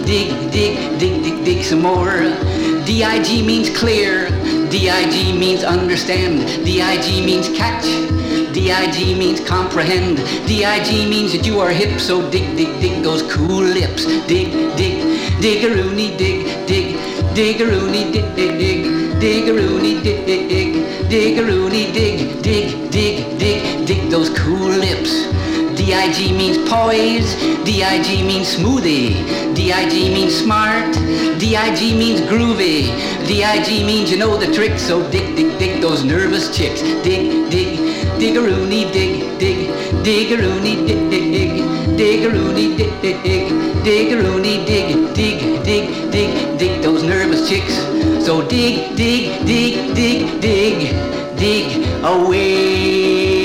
dig, 0.07 0.31
dig, 0.53 0.99
dig, 1.01 1.23
dig, 1.25 1.45
dig 1.45 1.65
some 1.65 1.83
more. 1.83 2.31
D-I-G 2.87 3.43
means 3.43 3.77
clear. 3.77 4.31
D-I-G 4.71 5.33
means 5.37 5.65
understand. 5.65 6.47
D-I-G 6.65 7.27
means 7.27 7.49
catch. 7.59 8.10
D-I-G 8.53 9.15
means 9.15 9.41
comprehend. 9.41 10.17
D-I-G 10.47 11.09
means 11.09 11.33
that 11.33 11.47
you 11.47 11.61
are 11.61 11.71
hip, 11.71 12.01
so 12.01 12.29
dig, 12.31 12.57
dig, 12.57 12.81
dig 12.81 13.03
those 13.03 13.23
cool 13.33 13.63
lips. 13.63 14.05
Dig, 14.27 14.51
dig, 14.77 14.97
dig-a-rooney, 15.41 16.17
dig, 16.17 16.67
dig, 16.67 16.97
dig-a-rooney, 17.35 18.13
dig, 18.13 18.27
dig, 18.35 18.59
dig, 18.59 19.21
dig-a-rooney, 19.21 20.03
dig, 20.03 20.27
dig, 20.27 20.49
dig, 20.49 21.09
dig-a-rooney, 21.09 21.93
dig, 21.93 22.43
dig, 22.43 22.91
dig, 22.91 23.39
dig, 23.39 23.87
dig 23.87 24.11
those 24.11 24.31
cool 24.31 24.69
lips. 24.69 25.27
D-I-G 25.77 26.33
means 26.33 26.59
poise. 26.69 27.35
D-I-G 27.65 28.23
means 28.23 28.57
smoothie. 28.57 29.15
D-I-G 29.55 30.13
means 30.13 30.35
smart. 30.37 30.93
D-I-G 31.39 31.95
means 31.97 32.21
groovy. 32.23 32.93
D-I-G 33.27 33.85
means 33.85 34.11
you 34.11 34.19
know 34.19 34.37
the 34.37 34.53
trick, 34.53 34.79
so 34.79 35.03
dig, 35.11 35.37
dig, 35.37 35.59
dig 35.59 35.81
those 35.81 36.05
nervous 36.05 36.55
chicks. 36.57 36.83
Dig, 37.03 37.51
dig, 37.51 38.00
dig-a-rooney, 38.21 38.85
dig, 38.93 39.25
dig, 39.39 39.57
dig-a-rooney, 40.05 40.77
dig, 40.87 41.01
dig, 41.11 41.25
dig, 41.33 41.51
dig-a-rooney, 41.97 42.77
dig, 42.77 42.93
dig, 43.03 43.17
dig, 43.25 43.45
dig-a-rooney, 43.83 44.57
dig, 44.67 44.87
dig, 45.15 45.37
dig, 45.65 45.85
dig, 46.13 46.29
dig 46.59 46.83
those 46.83 47.03
nervous 47.03 47.49
chicks. 47.49 47.81
So 48.27 48.43
dig, 48.43 48.95
dig, 48.95 49.31
dig, 49.47 49.95
dig, 49.95 50.27
dig, 50.43 50.93
dig 51.39 51.65
away. 52.05 53.41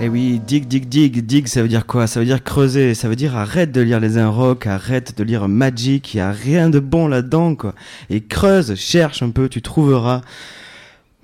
Eh 0.00 0.08
oui, 0.08 0.40
dig, 0.46 0.68
dig, 0.68 0.88
dig, 0.88 1.26
dig, 1.26 1.48
ça 1.48 1.62
veut 1.62 1.68
dire 1.68 1.86
quoi? 1.86 2.06
Ça 2.06 2.20
veut 2.20 2.26
dire 2.26 2.44
creuser, 2.44 2.94
ça 2.94 3.08
veut 3.08 3.16
dire 3.16 3.36
arrête 3.36 3.72
de 3.72 3.80
lire 3.80 3.98
les 3.98 4.22
rock, 4.22 4.68
arrête 4.68 5.18
de 5.18 5.24
lire 5.24 5.48
Magic, 5.48 6.14
il 6.14 6.18
y 6.18 6.20
a 6.20 6.30
rien 6.30 6.70
de 6.70 6.78
bon 6.78 7.08
là-dedans, 7.08 7.56
quoi. 7.56 7.74
Et 8.10 8.20
creuse, 8.20 8.76
cherche 8.76 9.24
un 9.24 9.30
peu, 9.30 9.48
tu 9.48 9.60
trouveras. 9.60 10.20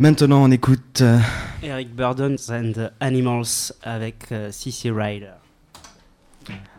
Maintenant, 0.00 0.44
on 0.44 0.50
écoute. 0.52 1.00
Euh, 1.00 1.18
Eric 1.60 1.92
Burdens 1.92 2.36
and 2.50 2.90
Animals 3.00 3.72
avec 3.82 4.30
euh, 4.30 4.52
CC 4.52 4.92
Rider. 4.92 5.32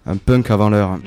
Un 0.05 0.15
punk 0.15 0.49
avant 0.49 0.69
l'heure. 0.69 0.99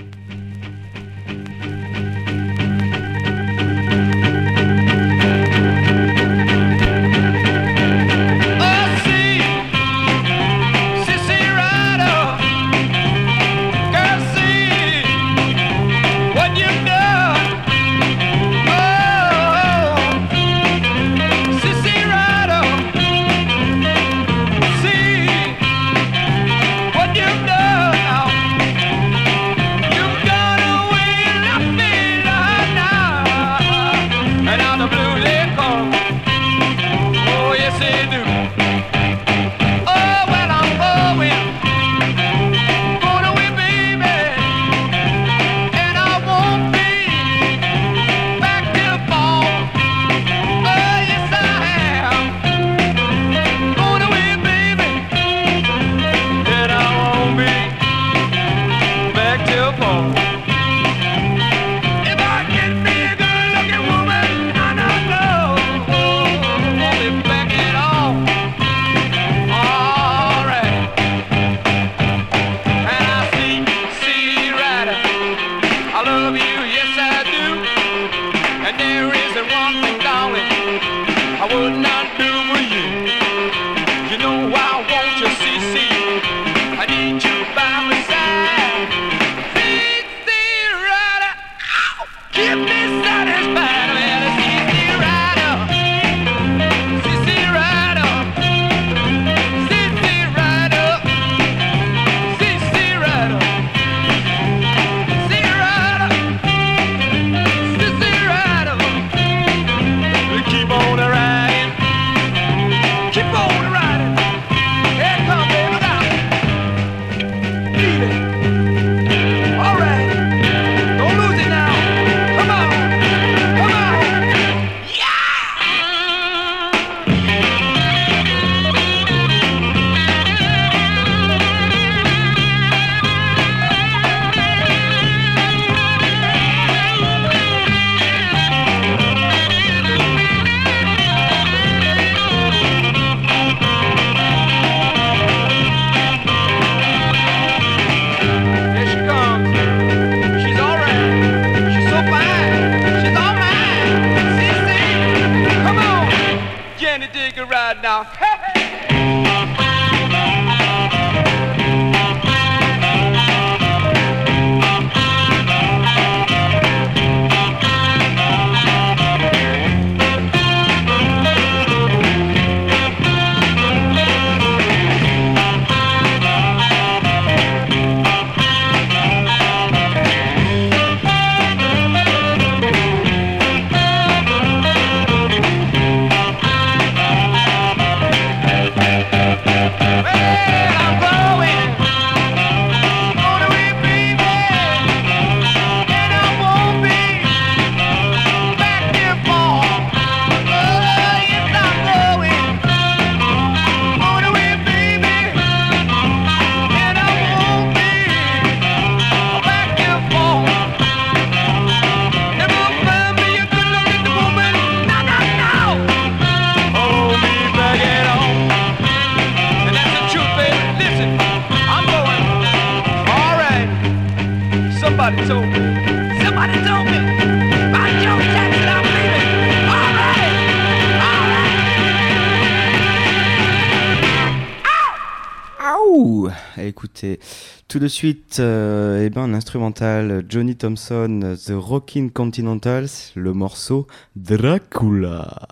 Ouh, 236.04 236.28
écoutez, 236.58 237.20
tout 237.68 237.78
de 237.78 237.86
suite, 237.86 238.38
euh, 238.40 239.06
eh 239.06 239.08
ben, 239.08 239.22
un 239.22 239.34
instrumental 239.34 240.24
Johnny 240.28 240.56
Thompson, 240.56 241.36
The 241.46 241.52
Rockin' 241.54 242.08
Continentals, 242.08 243.12
le 243.14 243.32
morceau 243.32 243.86
Dracula. 244.16 245.46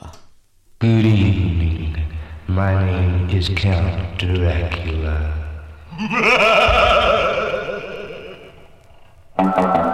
Good 0.80 1.05
evening, 1.05 1.98
my 2.48 2.74
name 2.74 3.28
is 3.30 3.48
Count 3.55 4.18
Dracula. 4.18 5.30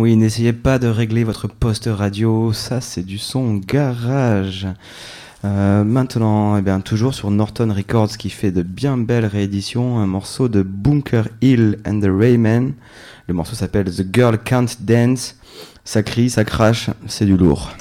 oui, 0.06 0.14
n'essayez 0.14 0.52
pas 0.52 0.78
de 0.78 0.86
régler 0.86 1.24
votre 1.24 1.48
poste 1.48 1.88
radio, 1.92 2.52
ça 2.52 2.80
c'est 2.80 3.02
du 3.02 3.18
son 3.18 3.56
garage. 3.56 4.68
Euh, 5.44 5.82
maintenant, 5.82 6.56
eh 6.56 6.62
bien, 6.62 6.78
toujours 6.78 7.12
sur 7.12 7.32
Norton 7.32 7.74
Records 7.76 8.16
qui 8.16 8.30
fait 8.30 8.52
de 8.52 8.62
bien 8.62 8.98
belles 8.98 9.26
rééditions, 9.26 9.98
un 9.98 10.06
morceau 10.06 10.48
de 10.48 10.62
Bunker 10.62 11.24
Hill 11.40 11.78
and 11.84 11.98
the 11.98 12.08
Raymen. 12.08 12.74
Le 13.26 13.34
morceau 13.34 13.56
s'appelle 13.56 13.86
The 13.86 14.06
Girl 14.14 14.38
Can't 14.38 14.76
Dance. 14.78 15.34
Ça 15.82 16.04
crie, 16.04 16.30
ça 16.30 16.44
crache, 16.44 16.88
c'est 17.08 17.26
du 17.26 17.36
lourd. 17.36 17.72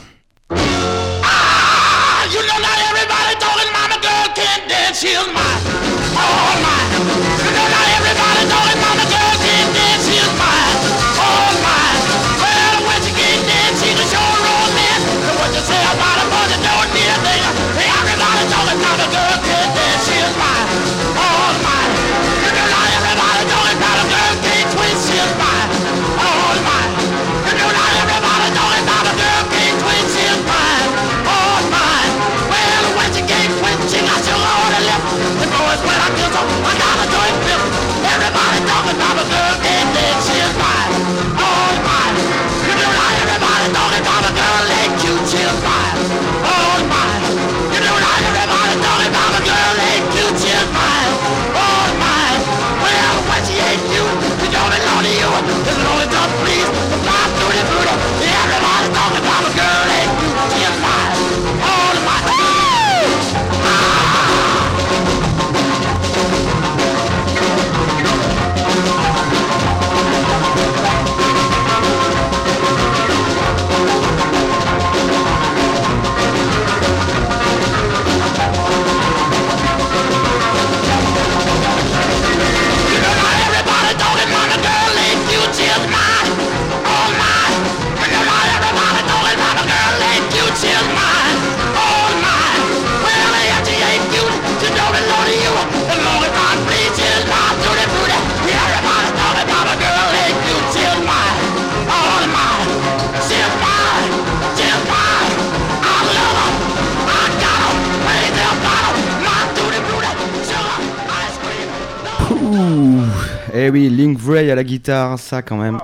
Eh 113.68 113.72
oui, 113.72 113.90
Link 113.90 114.20
Vray 114.20 114.52
à 114.52 114.56
la 114.56 114.64
guitare, 114.64 115.18
ça 115.18 115.42
quand 115.42 115.58
même, 115.58 115.80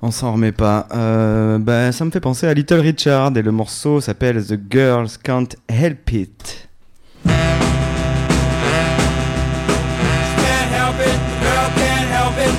on 0.00 0.10
s'en 0.10 0.32
remet 0.32 0.50
pas. 0.50 0.86
Euh, 0.94 1.58
bah, 1.58 1.92
ça 1.92 2.06
me 2.06 2.10
fait 2.10 2.20
penser 2.20 2.46
à 2.46 2.54
Little 2.54 2.80
Richard 2.80 3.36
et 3.36 3.42
le 3.42 3.52
morceau 3.52 4.00
s'appelle 4.00 4.42
The 4.42 4.58
Girls 4.70 5.10
Can't 5.22 5.48
Help 5.68 6.10
It. 6.10 6.68
Can't 7.26 7.34
help 10.72 10.96
it, 11.04 11.12
the 11.12 11.36
girl 11.44 11.68
can't 11.76 12.08
help 12.08 12.38
it. 12.38 12.54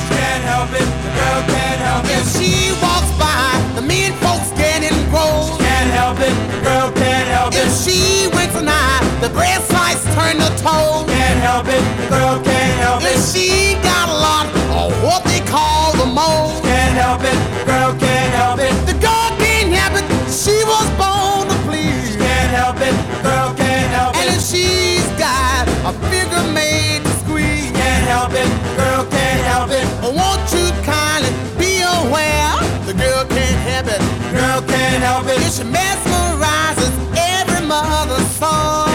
She 0.00 0.14
can't 0.16 0.42
help 0.42 0.72
it, 0.72 0.88
the 1.04 1.12
girl 1.12 1.42
can't 1.44 1.80
help 1.84 2.04
it. 2.06 2.16
If 2.16 2.32
she 2.32 2.72
walks 2.80 3.12
by, 3.20 3.60
the 3.76 3.82
men 3.86 4.14
folks 4.24 4.52
getting 4.56 4.96
gross. 5.10 5.52
She 5.52 5.58
can't 5.64 5.90
help 5.90 6.18
it, 6.20 6.32
the 6.48 6.60
girl 6.64 6.92
can't 6.92 7.28
help 7.28 7.52
it. 7.52 7.60
If 7.60 7.76
she 7.84 8.26
winks 8.34 8.56
an 8.56 8.68
eye, 8.68 9.04
the 9.20 9.28
breast 9.28 9.70
lights 9.70 10.04
turn 10.16 10.38
to 10.40 10.48
toes. 10.64 11.04
Can't 11.12 11.40
help 11.44 11.66
it, 11.68 11.84
the 12.04 12.16
girl 12.16 12.36
can't 12.40 12.47
help 12.88 13.02
it. 13.02 13.16
If 13.16 13.22
she 13.32 13.74
got 13.84 14.08
a 14.08 14.18
lot 14.28 14.46
of 14.80 14.88
what 15.04 15.22
they 15.24 15.40
call 15.44 15.92
the 16.00 16.08
moles. 16.08 16.60
Can't 16.64 16.96
help 16.96 17.22
it, 17.32 17.38
girl 17.68 17.92
can't 18.04 18.32
help 18.40 18.58
it. 18.60 18.72
The 18.88 18.96
girl 19.06 19.28
can't 19.42 19.70
help 19.78 19.94
it, 20.00 20.06
she 20.32 20.56
was 20.72 20.88
born 20.96 21.44
to 21.52 21.56
please. 21.68 22.16
Can't 22.16 22.52
help 22.60 22.80
it, 22.88 22.96
girl 23.26 23.52
can't 23.60 23.90
help 23.92 24.16
it. 24.16 24.20
And 24.20 24.28
if 24.36 24.42
she's 24.50 25.08
got 25.20 25.68
a 25.90 25.92
figure 26.08 26.46
made 26.60 27.04
to 27.04 27.12
squeeze. 27.22 27.70
Can't 27.76 28.06
help 28.14 28.32
it, 28.42 28.48
girl 28.80 29.04
can't 29.16 29.42
help 29.52 29.70
it. 29.80 29.86
Won't 30.18 30.46
you 30.56 30.66
kindly 30.88 31.32
be 31.60 31.72
aware? 31.84 32.56
The 32.88 32.94
girl 33.04 33.24
can't 33.36 33.60
help 33.68 33.88
it, 33.96 34.02
girl 34.32 34.60
can't 34.72 35.02
help 35.08 35.26
it. 35.32 35.38
If 35.46 35.52
she 35.56 35.64
mesmerizes 35.76 36.94
every 37.36 37.62
mother's 37.66 38.28
son. 38.40 38.87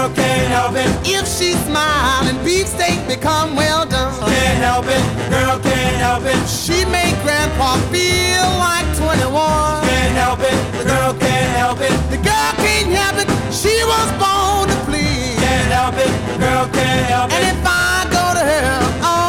Girl 0.00 0.16
can't 0.16 0.48
help 0.48 0.74
it. 0.76 0.88
If 1.04 1.26
she 1.28 1.52
smile 1.68 2.24
and 2.24 2.38
beefsteak 2.44 3.06
become 3.06 3.54
well 3.54 3.84
done. 3.84 4.18
Can't 4.20 4.58
help 4.64 4.86
it, 4.86 5.02
girl 5.30 5.58
can't 5.60 5.96
help 5.96 6.24
it. 6.24 6.40
She 6.48 6.84
make 6.86 7.14
grandpa 7.22 7.76
feel 7.92 8.48
like 8.64 8.88
21. 8.96 9.28
Can't 9.88 10.16
help 10.16 10.40
it, 10.40 10.56
the 10.78 10.84
girl 10.84 11.12
can't 11.14 11.52
help 11.56 11.80
it. 11.80 11.92
The 12.10 12.16
girl 12.16 12.52
can't 12.64 12.90
help 13.00 13.16
it, 13.22 13.28
she 13.52 13.74
was 13.92 14.08
born 14.16 14.68
to 14.72 14.76
please. 14.88 15.36
Can't 15.44 15.72
help 15.72 15.96
it, 15.96 16.12
the 16.32 16.38
girl 16.44 16.66
can't 16.72 17.06
help 17.12 17.30
it. 17.32 17.36
And 17.36 17.58
if 17.58 17.66
I 17.66 18.06
go 18.16 18.24
to 18.38 18.44
her 18.52 19.19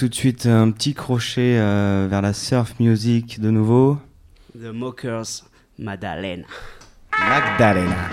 tout 0.00 0.08
de 0.08 0.14
suite 0.14 0.46
un 0.46 0.70
petit 0.70 0.94
crochet 0.94 1.58
euh, 1.58 2.06
vers 2.08 2.22
la 2.22 2.32
surf 2.32 2.80
music 2.80 3.38
de 3.38 3.50
nouveau. 3.50 3.98
The 4.58 4.72
Mockers, 4.72 5.44
Madalena. 5.78 6.46
Magdalena. 7.18 8.08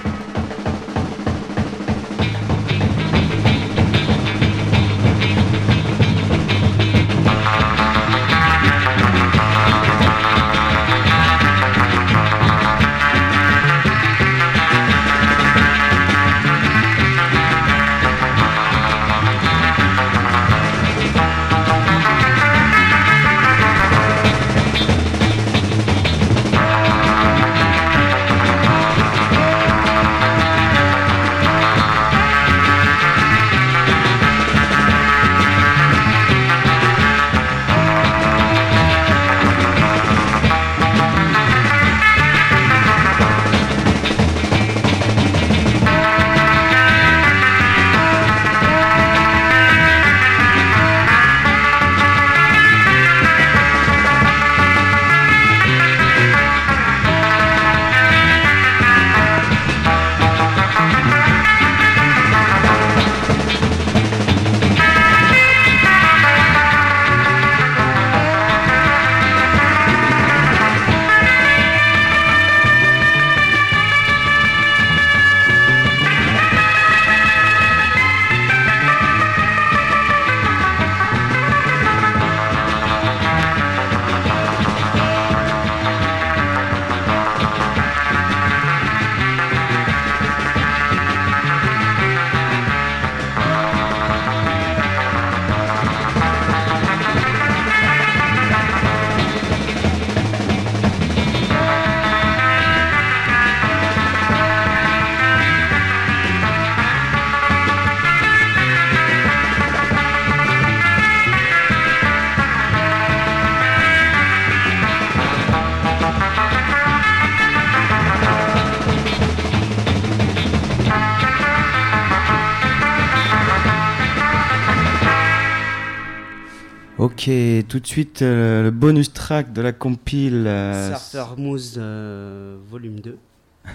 Tout 127.68 127.80
de 127.80 127.88
suite 127.88 128.22
euh, 128.22 128.64
le 128.64 128.72
bonus 128.72 129.12
track 129.14 129.52
de 129.54 129.62
la 129.62 129.72
compile. 129.74 130.46
euh, 130.48 130.96
Surfer 130.96 131.36
Moose 131.38 131.76
euh, 131.78 132.58
volume 132.70 133.00
2. 133.00 133.18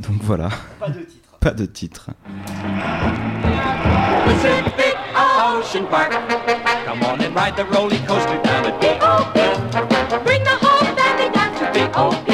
donc 0.00 0.22
voilà. 0.22 0.48
Pas 0.80 0.88
de 0.88 1.00
titre. 1.00 1.28
Pas 1.40 1.50
de 1.52 1.66
titre. 1.66 2.10
Pacific 4.24 4.96
Ocean 5.16 5.84
Park. 5.90 6.12
Come 6.86 7.02
on 7.02 7.20
and 7.20 7.34
ride 7.34 7.54
the 7.56 7.64
roller 7.72 7.98
coaster 8.06 8.40
down 8.42 8.66
at 8.66 8.80
BOP. 8.80 9.34
Bring 10.24 10.42
the 10.44 10.56
whole 10.60 10.86
family 10.96 11.30
down 11.32 11.52
to 11.58 11.90
BOP. 11.92 12.26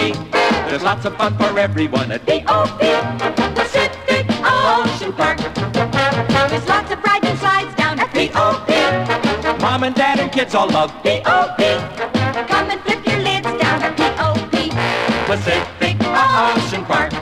There's 0.69 0.83
lots 0.83 1.05
of 1.05 1.17
fun 1.17 1.37
for 1.37 1.59
everyone 1.59 2.13
at 2.13 2.25
BOP. 2.25 2.79
Pacific 3.55 4.27
Ocean 4.43 5.13
Park. 5.13 5.39
There's 6.51 6.67
lots 6.69 6.91
of 6.93 7.03
Mom 9.85 9.93
and 9.93 9.97
dad 9.97 10.19
and 10.19 10.33
kids 10.33 10.55
all 10.55 10.67
love 10.71 10.91
POP. 11.03 11.59
Come 12.49 12.71
and 12.71 12.81
flip 12.81 13.07
your 13.07 13.21
lids 13.21 13.45
down 13.45 13.83
at 13.83 13.95
POP. 13.95 14.73
Pacific 15.29 15.97
Ocean 16.01 16.87
Park. 16.87 17.13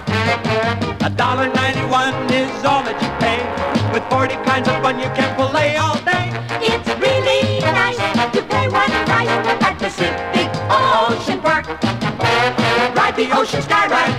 A 1.03 1.11
dollar 1.11 1.49
ninety-one 1.53 2.15
is 2.31 2.65
all 2.65 2.85
that 2.87 2.95
you 3.03 3.11
pay. 3.19 3.43
With 3.93 4.05
40 4.09 4.37
kinds 4.47 4.69
of 4.69 4.81
fun 4.81 5.01
you 5.01 5.11
can 5.11 5.35
play 5.35 5.75
all 5.75 5.99
day. 6.07 6.31
It's 6.63 6.87
really 7.03 7.59
nice 7.67 7.99
to 8.31 8.43
pay 8.47 8.69
one 8.69 8.95
price 9.11 9.35
at 9.67 9.75
Pacific 9.83 10.47
Ocean 10.71 11.41
Park. 11.43 11.67
Ride 12.95 13.17
the 13.17 13.27
ocean 13.37 13.63
sky 13.63 13.89
ride 13.89 14.12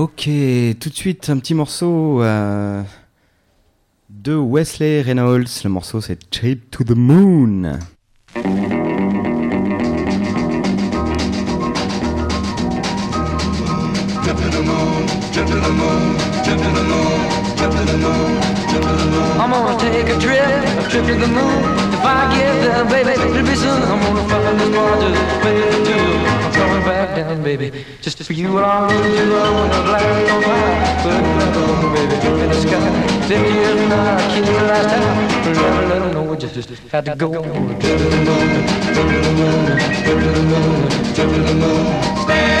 Ok, 0.00 0.30
tout 0.80 0.88
de 0.88 0.94
suite 0.94 1.28
un 1.28 1.38
petit 1.38 1.52
morceau 1.52 2.22
euh, 2.22 2.82
de 4.08 4.34
Wesley 4.34 5.02
Reynolds. 5.02 5.62
Le 5.62 5.68
morceau 5.68 6.00
c'est 6.00 6.30
Trip 6.30 6.70
to 6.70 6.84
the 6.84 6.96
Moon. 6.96 7.78
I'm 19.38 19.50
gonna 19.50 19.78
take 19.78 20.08
a 20.08 20.18
trip, 20.18 20.40
a 20.40 20.88
trip 20.88 21.04
to 21.04 21.14
the 21.14 21.26
moon. 21.26 21.92
If 21.92 22.04
I 22.06 22.34
get 22.34 22.54
there, 22.62 22.84
baby, 22.86 23.10
it'll 23.20 23.42
be 23.42 23.54
soon. 23.54 23.82
I'm 23.82 24.00
gonna 24.00 24.26
find 24.30 24.60
this 24.60 24.70
bar 24.74 24.98
just 24.98 25.89
down, 27.20 27.42
baby. 27.42 27.68
Just 28.00 28.22
for 28.22 28.32
you, 28.32 28.58
I'll 28.58 28.88
lose 28.88 29.18
you. 29.18 29.36
I 29.36 29.50
wanna 29.56 29.80
blast 29.86 30.30
on 30.34 30.42
high. 30.48 31.00
Put 31.02 31.90
baby, 31.94 32.16
in 32.44 32.48
the 32.48 32.58
sky. 32.64 32.90
Fifty 33.28 33.52
years 33.60 33.80
now, 33.92 34.16
I 34.16 34.26
killed 34.32 34.46
the 34.46 34.64
last 34.70 34.88
time. 34.92 35.16
Never 35.62 35.82
let 35.90 36.02
'em 36.02 36.12
know 36.14 36.22
we 36.30 36.36
just, 36.36 36.54
just 36.54 36.70
had 36.92 37.04
to 37.04 37.14
go. 37.22 37.28
Trip 37.30 37.96
to 38.00 38.06
the 38.12 38.20
moon, 38.28 38.48
trip 38.94 39.08
to 39.10 39.18
the 39.26 39.32
moon, 39.38 39.66
trip 40.04 40.18
to 40.24 40.30
the 40.36 40.44
moon, 40.50 40.82
trip 41.14 41.30
to 41.36 41.40
the 41.48 41.54
moon. 41.62 41.82
Stand 42.24 42.59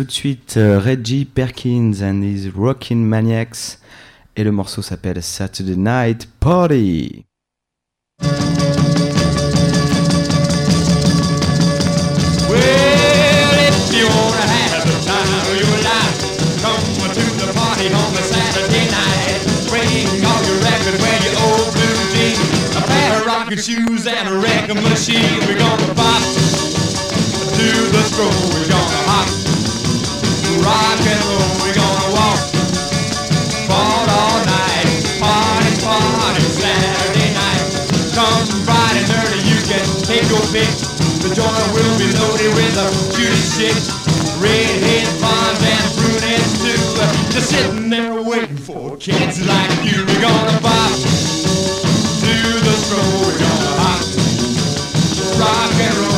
tout 0.00 0.06
de 0.06 0.12
suite, 0.12 0.54
euh, 0.56 0.78
Reggie 0.78 1.26
Perkins 1.26 2.00
and 2.00 2.22
his 2.22 2.48
Rockin' 2.56 3.04
Maniacs. 3.04 3.78
Et 4.34 4.42
le 4.42 4.50
morceau 4.50 4.80
s'appelle 4.80 5.22
Saturday 5.22 5.76
Night 5.76 6.26
Party. 6.40 7.26
Well, 8.22 8.30
if 13.60 13.92
you 13.92 14.06
wanna 14.08 14.40
have 14.40 14.88
the 14.88 14.96
time 15.04 15.34
of 15.36 15.52
your 15.60 15.76
life, 15.84 16.16
come 16.62 16.80
to 17.12 17.20
the 17.44 17.52
party 17.52 17.92
on 17.92 18.16
a 18.16 18.22
Saturday 18.24 18.88
night. 18.88 19.44
Bring 19.68 20.24
all 20.24 20.40
your 20.48 20.60
records, 20.64 20.96
wear 20.96 21.20
your 21.28 21.36
old 21.44 21.74
blue 21.76 22.00
jeans, 22.16 22.40
a 22.74 22.80
pair 22.80 23.20
of 23.20 23.26
rocking 23.26 23.58
shoes 23.58 24.06
and 24.06 24.28
a 24.30 24.38
record 24.38 24.82
machine. 24.82 25.40
We're 25.46 25.58
gonna 25.58 25.94
pop 25.94 26.22
to 27.52 27.68
the 27.92 28.02
stroll. 28.08 28.32
We're 28.54 28.66
gonna 28.66 29.04
hop, 29.04 29.49
rock 30.64 31.00
and 31.00 31.22
roll. 31.28 31.52
We're 31.62 31.74
gonna 31.74 32.10
walk, 32.16 32.40
all 33.70 34.40
night, 34.44 34.88
Saturday 36.60 37.30
night. 37.34 37.64
Come 38.14 38.46
Friday, 38.66 39.04
you 39.48 39.58
can 39.66 39.84
take 40.04 40.26
your 40.28 40.44
pick. 40.52 40.70
The 41.24 41.30
joint 41.34 41.68
will 41.74 41.94
be 41.98 42.08
loaded 42.20 42.52
with 42.56 42.76
a 42.76 42.88
cutie 43.14 43.46
chicks, 43.56 43.88
redhead 44.40 45.08
blondes 45.20 45.62
and 45.64 45.88
brunettes 45.96 46.52
too. 46.62 46.80
Just 47.32 47.50
sitting 47.50 47.88
there 47.90 48.22
waiting 48.22 48.56
for 48.56 48.96
kids 48.96 49.40
like 49.46 49.84
you. 49.84 50.04
We're 50.04 50.20
gonna 50.20 50.58
pop 50.60 50.92
to 52.20 52.34
the 52.66 52.74
stroll. 52.84 53.20
We're 53.24 53.38
gonna 53.38 53.72
hop, 53.80 54.02
rock 55.40 55.74
and 55.80 55.96
roll. 55.98 56.09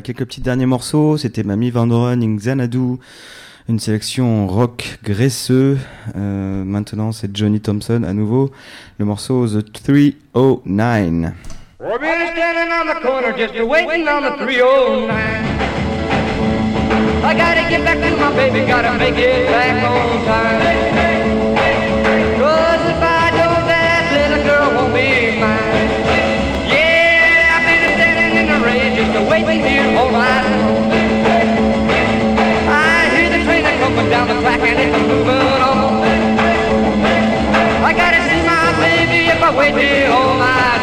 Quelques 0.00 0.24
petits 0.24 0.40
derniers 0.40 0.66
morceaux. 0.66 1.16
C'était 1.16 1.42
Mamie 1.42 1.70
Vandron, 1.70 2.16
Xanadu. 2.36 2.98
Une 3.68 3.78
sélection 3.78 4.46
rock 4.46 4.98
graisseux. 5.04 5.78
Euh, 6.16 6.64
maintenant, 6.64 7.12
c'est 7.12 7.36
Johnny 7.36 7.60
Thompson 7.60 8.02
à 8.02 8.14
nouveau. 8.14 8.50
Le 8.98 9.04
morceau 9.04 9.46
The 9.46 9.72
309. 9.72 11.32
We're 11.80 11.98
really 12.00 12.32
standing 12.32 12.72
on 12.72 12.86
the 12.86 13.00
corner 13.00 13.32
just 13.36 13.54
a 13.54 13.64
waiting 13.64 14.08
on 14.08 14.22
the 14.22 14.36
309. 14.36 15.58
I 17.22 17.34
gotta 17.34 17.68
get 17.68 17.84
back 17.84 17.98
my 18.18 18.34
baby, 18.34 18.66
gotta 18.66 18.98
make 18.98 19.16
it 19.16 19.46
back 19.46 19.84
on. 19.84 21.17
And 34.68 34.78
it's 34.78 34.98
moving 35.08 35.62
on. 35.62 36.02
I 37.88 37.92
gotta 37.94 38.20
see 38.28 38.42
my 38.44 38.66
baby 38.84 39.28
if 39.32 39.42
I 39.42 39.50
wait 39.56 39.74
here 39.76 40.10
all 40.10 40.36
night 40.38 40.77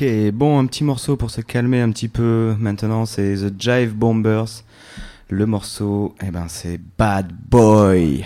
Ok, 0.00 0.30
bon, 0.32 0.60
un 0.60 0.66
petit 0.66 0.84
morceau 0.84 1.16
pour 1.16 1.32
se 1.32 1.40
calmer 1.40 1.80
un 1.80 1.90
petit 1.90 2.06
peu. 2.06 2.54
Maintenant, 2.60 3.04
c'est 3.04 3.34
The 3.34 3.52
Jive 3.60 3.96
Bombers. 3.96 4.62
Le 5.28 5.44
morceau, 5.44 6.14
eh 6.24 6.30
ben, 6.30 6.46
c'est 6.46 6.78
Bad 6.96 7.32
Boy. 7.50 8.24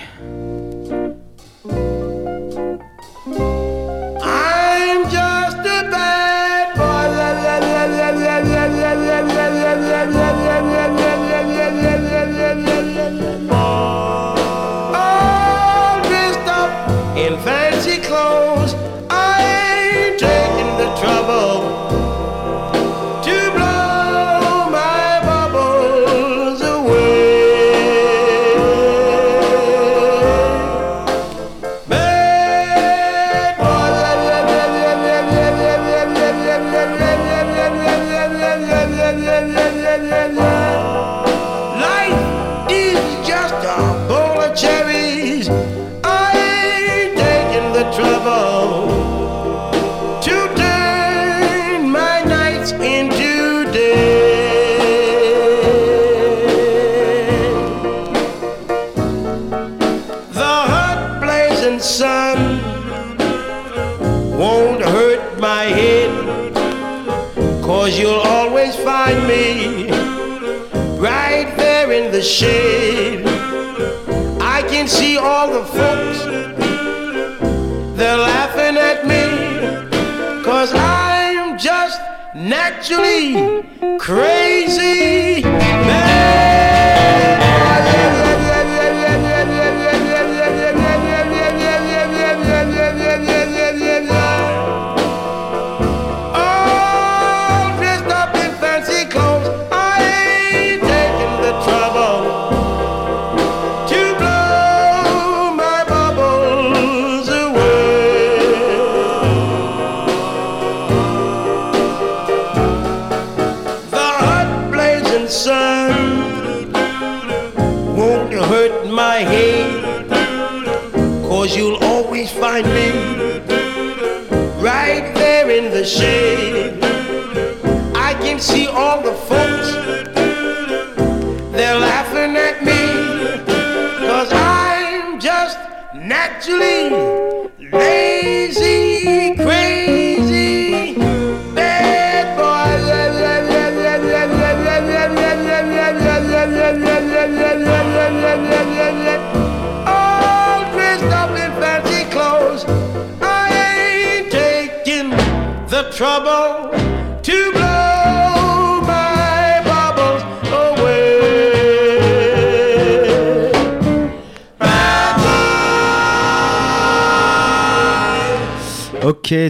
Julie. 82.82 83.51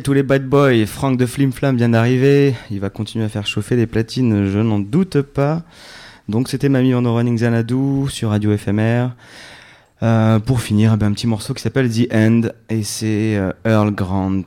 Tous 0.03 0.13
les 0.13 0.23
bad 0.23 0.47
boys. 0.47 0.85
Franck 0.87 1.17
de 1.17 1.27
Flim 1.27 1.53
Flam 1.53 1.77
vient 1.77 1.89
d'arriver. 1.89 2.55
Il 2.71 2.81
va 2.81 2.91
continuer 2.91 3.25
à 3.25 3.29
faire 3.29 3.47
chauffer 3.47 3.77
les 3.77 3.87
platines, 3.87 4.51
je 4.51 4.59
n'en 4.59 4.79
doute 4.79 5.23
pas. 5.23 5.63
Donc 6.29 6.49
c'était 6.49 6.69
Mamie 6.69 6.95
en 6.95 7.15
Running 7.15 7.37
Xanadu 7.37 8.09
sur 8.09 8.31
Radio 8.31 8.57
FMR. 8.57 9.11
Euh, 10.03 10.41
pour 10.41 10.61
finir, 10.61 10.93
eh 10.95 10.97
ben, 10.97 11.07
un 11.07 11.13
petit 11.13 11.29
morceau 11.29 11.55
qui 11.55 11.63
s'appelle 11.63 11.89
The 11.89 12.13
End 12.13 12.43
et 12.69 12.83
c'est 12.83 13.37
euh, 13.37 13.53
Earl 13.65 13.93
Grant. 13.93 14.43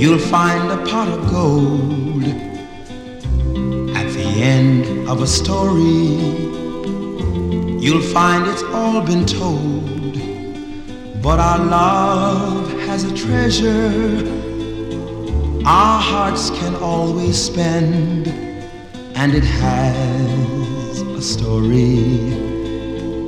You'll 0.00 0.18
find 0.18 0.70
a 0.70 0.78
pot 0.90 1.08
of 1.08 1.20
gold. 1.30 2.24
At 4.00 4.08
the 4.16 4.28
end 4.56 5.08
of 5.08 5.22
a 5.22 5.26
story, 5.26 6.08
you'll 7.84 8.08
find 8.18 8.46
it's 8.46 8.62
all 8.78 9.00
been 9.02 9.26
told. 9.26 10.14
But 11.22 11.38
our 11.38 11.58
love 11.58 12.70
has 12.88 13.04
a 13.04 13.14
treasure 13.14 14.40
our 15.66 16.00
hearts 16.00 16.48
can 16.50 16.74
always 16.76 17.36
spend, 17.36 18.28
and 19.14 19.34
it 19.34 19.44
has 19.44 21.02
a 21.02 21.20
story 21.20 22.32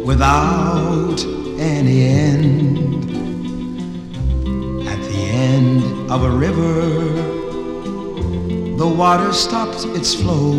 without 0.03 1.23
any 1.59 2.05
end. 2.05 2.79
At 4.89 4.99
the 5.11 5.23
end 5.51 5.82
of 6.13 6.25
a 6.25 6.31
river, 6.31 6.91
the 8.77 8.87
water 8.87 9.33
stops 9.33 9.85
its 9.85 10.15
flow. 10.15 10.53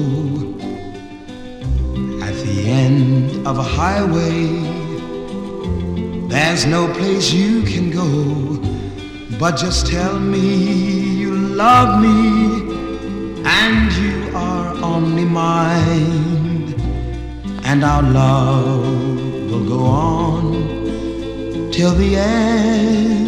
At 2.27 2.33
the 2.43 2.63
end 2.65 3.45
of 3.45 3.59
a 3.59 3.67
highway, 3.81 4.47
there's 6.27 6.65
no 6.65 6.91
place 6.95 7.31
you 7.31 7.61
can 7.61 7.91
go. 7.91 8.09
But 9.37 9.55
just 9.55 9.85
tell 9.85 10.19
me 10.19 10.47
you 11.21 11.35
love 11.35 12.01
me 12.01 12.17
and 13.45 13.93
you 14.01 14.35
are 14.35 14.73
only 14.83 15.25
mine, 15.25 16.73
and 17.63 17.83
our 17.83 18.01
love 18.01 18.87
will 19.51 19.67
go 19.69 19.81
on 19.85 21.71
till 21.71 21.93
the 21.93 22.15
end 22.15 23.22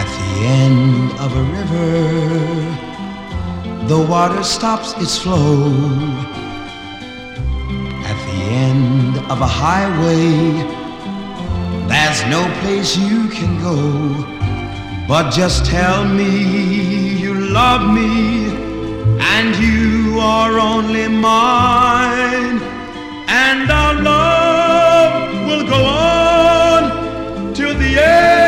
At 0.00 0.08
the 0.18 0.30
end 0.62 1.12
of 1.24 1.30
a 1.36 1.44
river, 1.58 1.90
the 3.88 4.00
water 4.08 4.42
stops 4.42 4.94
its 5.02 5.18
flow. 5.18 5.70
At 8.10 8.18
the 8.26 8.40
end 8.66 9.18
of 9.30 9.40
a 9.42 9.46
highway, 9.46 10.32
there's 11.88 12.24
no 12.26 12.42
place 12.60 12.96
you 12.96 13.28
can 13.28 13.60
go. 13.60 13.78
But 15.06 15.30
just 15.30 15.66
tell 15.66 16.04
me 16.06 17.18
you 17.18 17.34
love 17.34 17.82
me 17.94 18.47
and 19.38 19.54
you 19.54 20.18
are 20.18 20.58
only 20.58 21.06
mine, 21.06 22.58
and 23.28 23.70
our 23.70 23.94
love 24.02 25.46
will 25.46 25.64
go 25.64 25.80
on 25.84 27.54
till 27.54 27.72
the 27.78 27.92
end. 28.02 28.47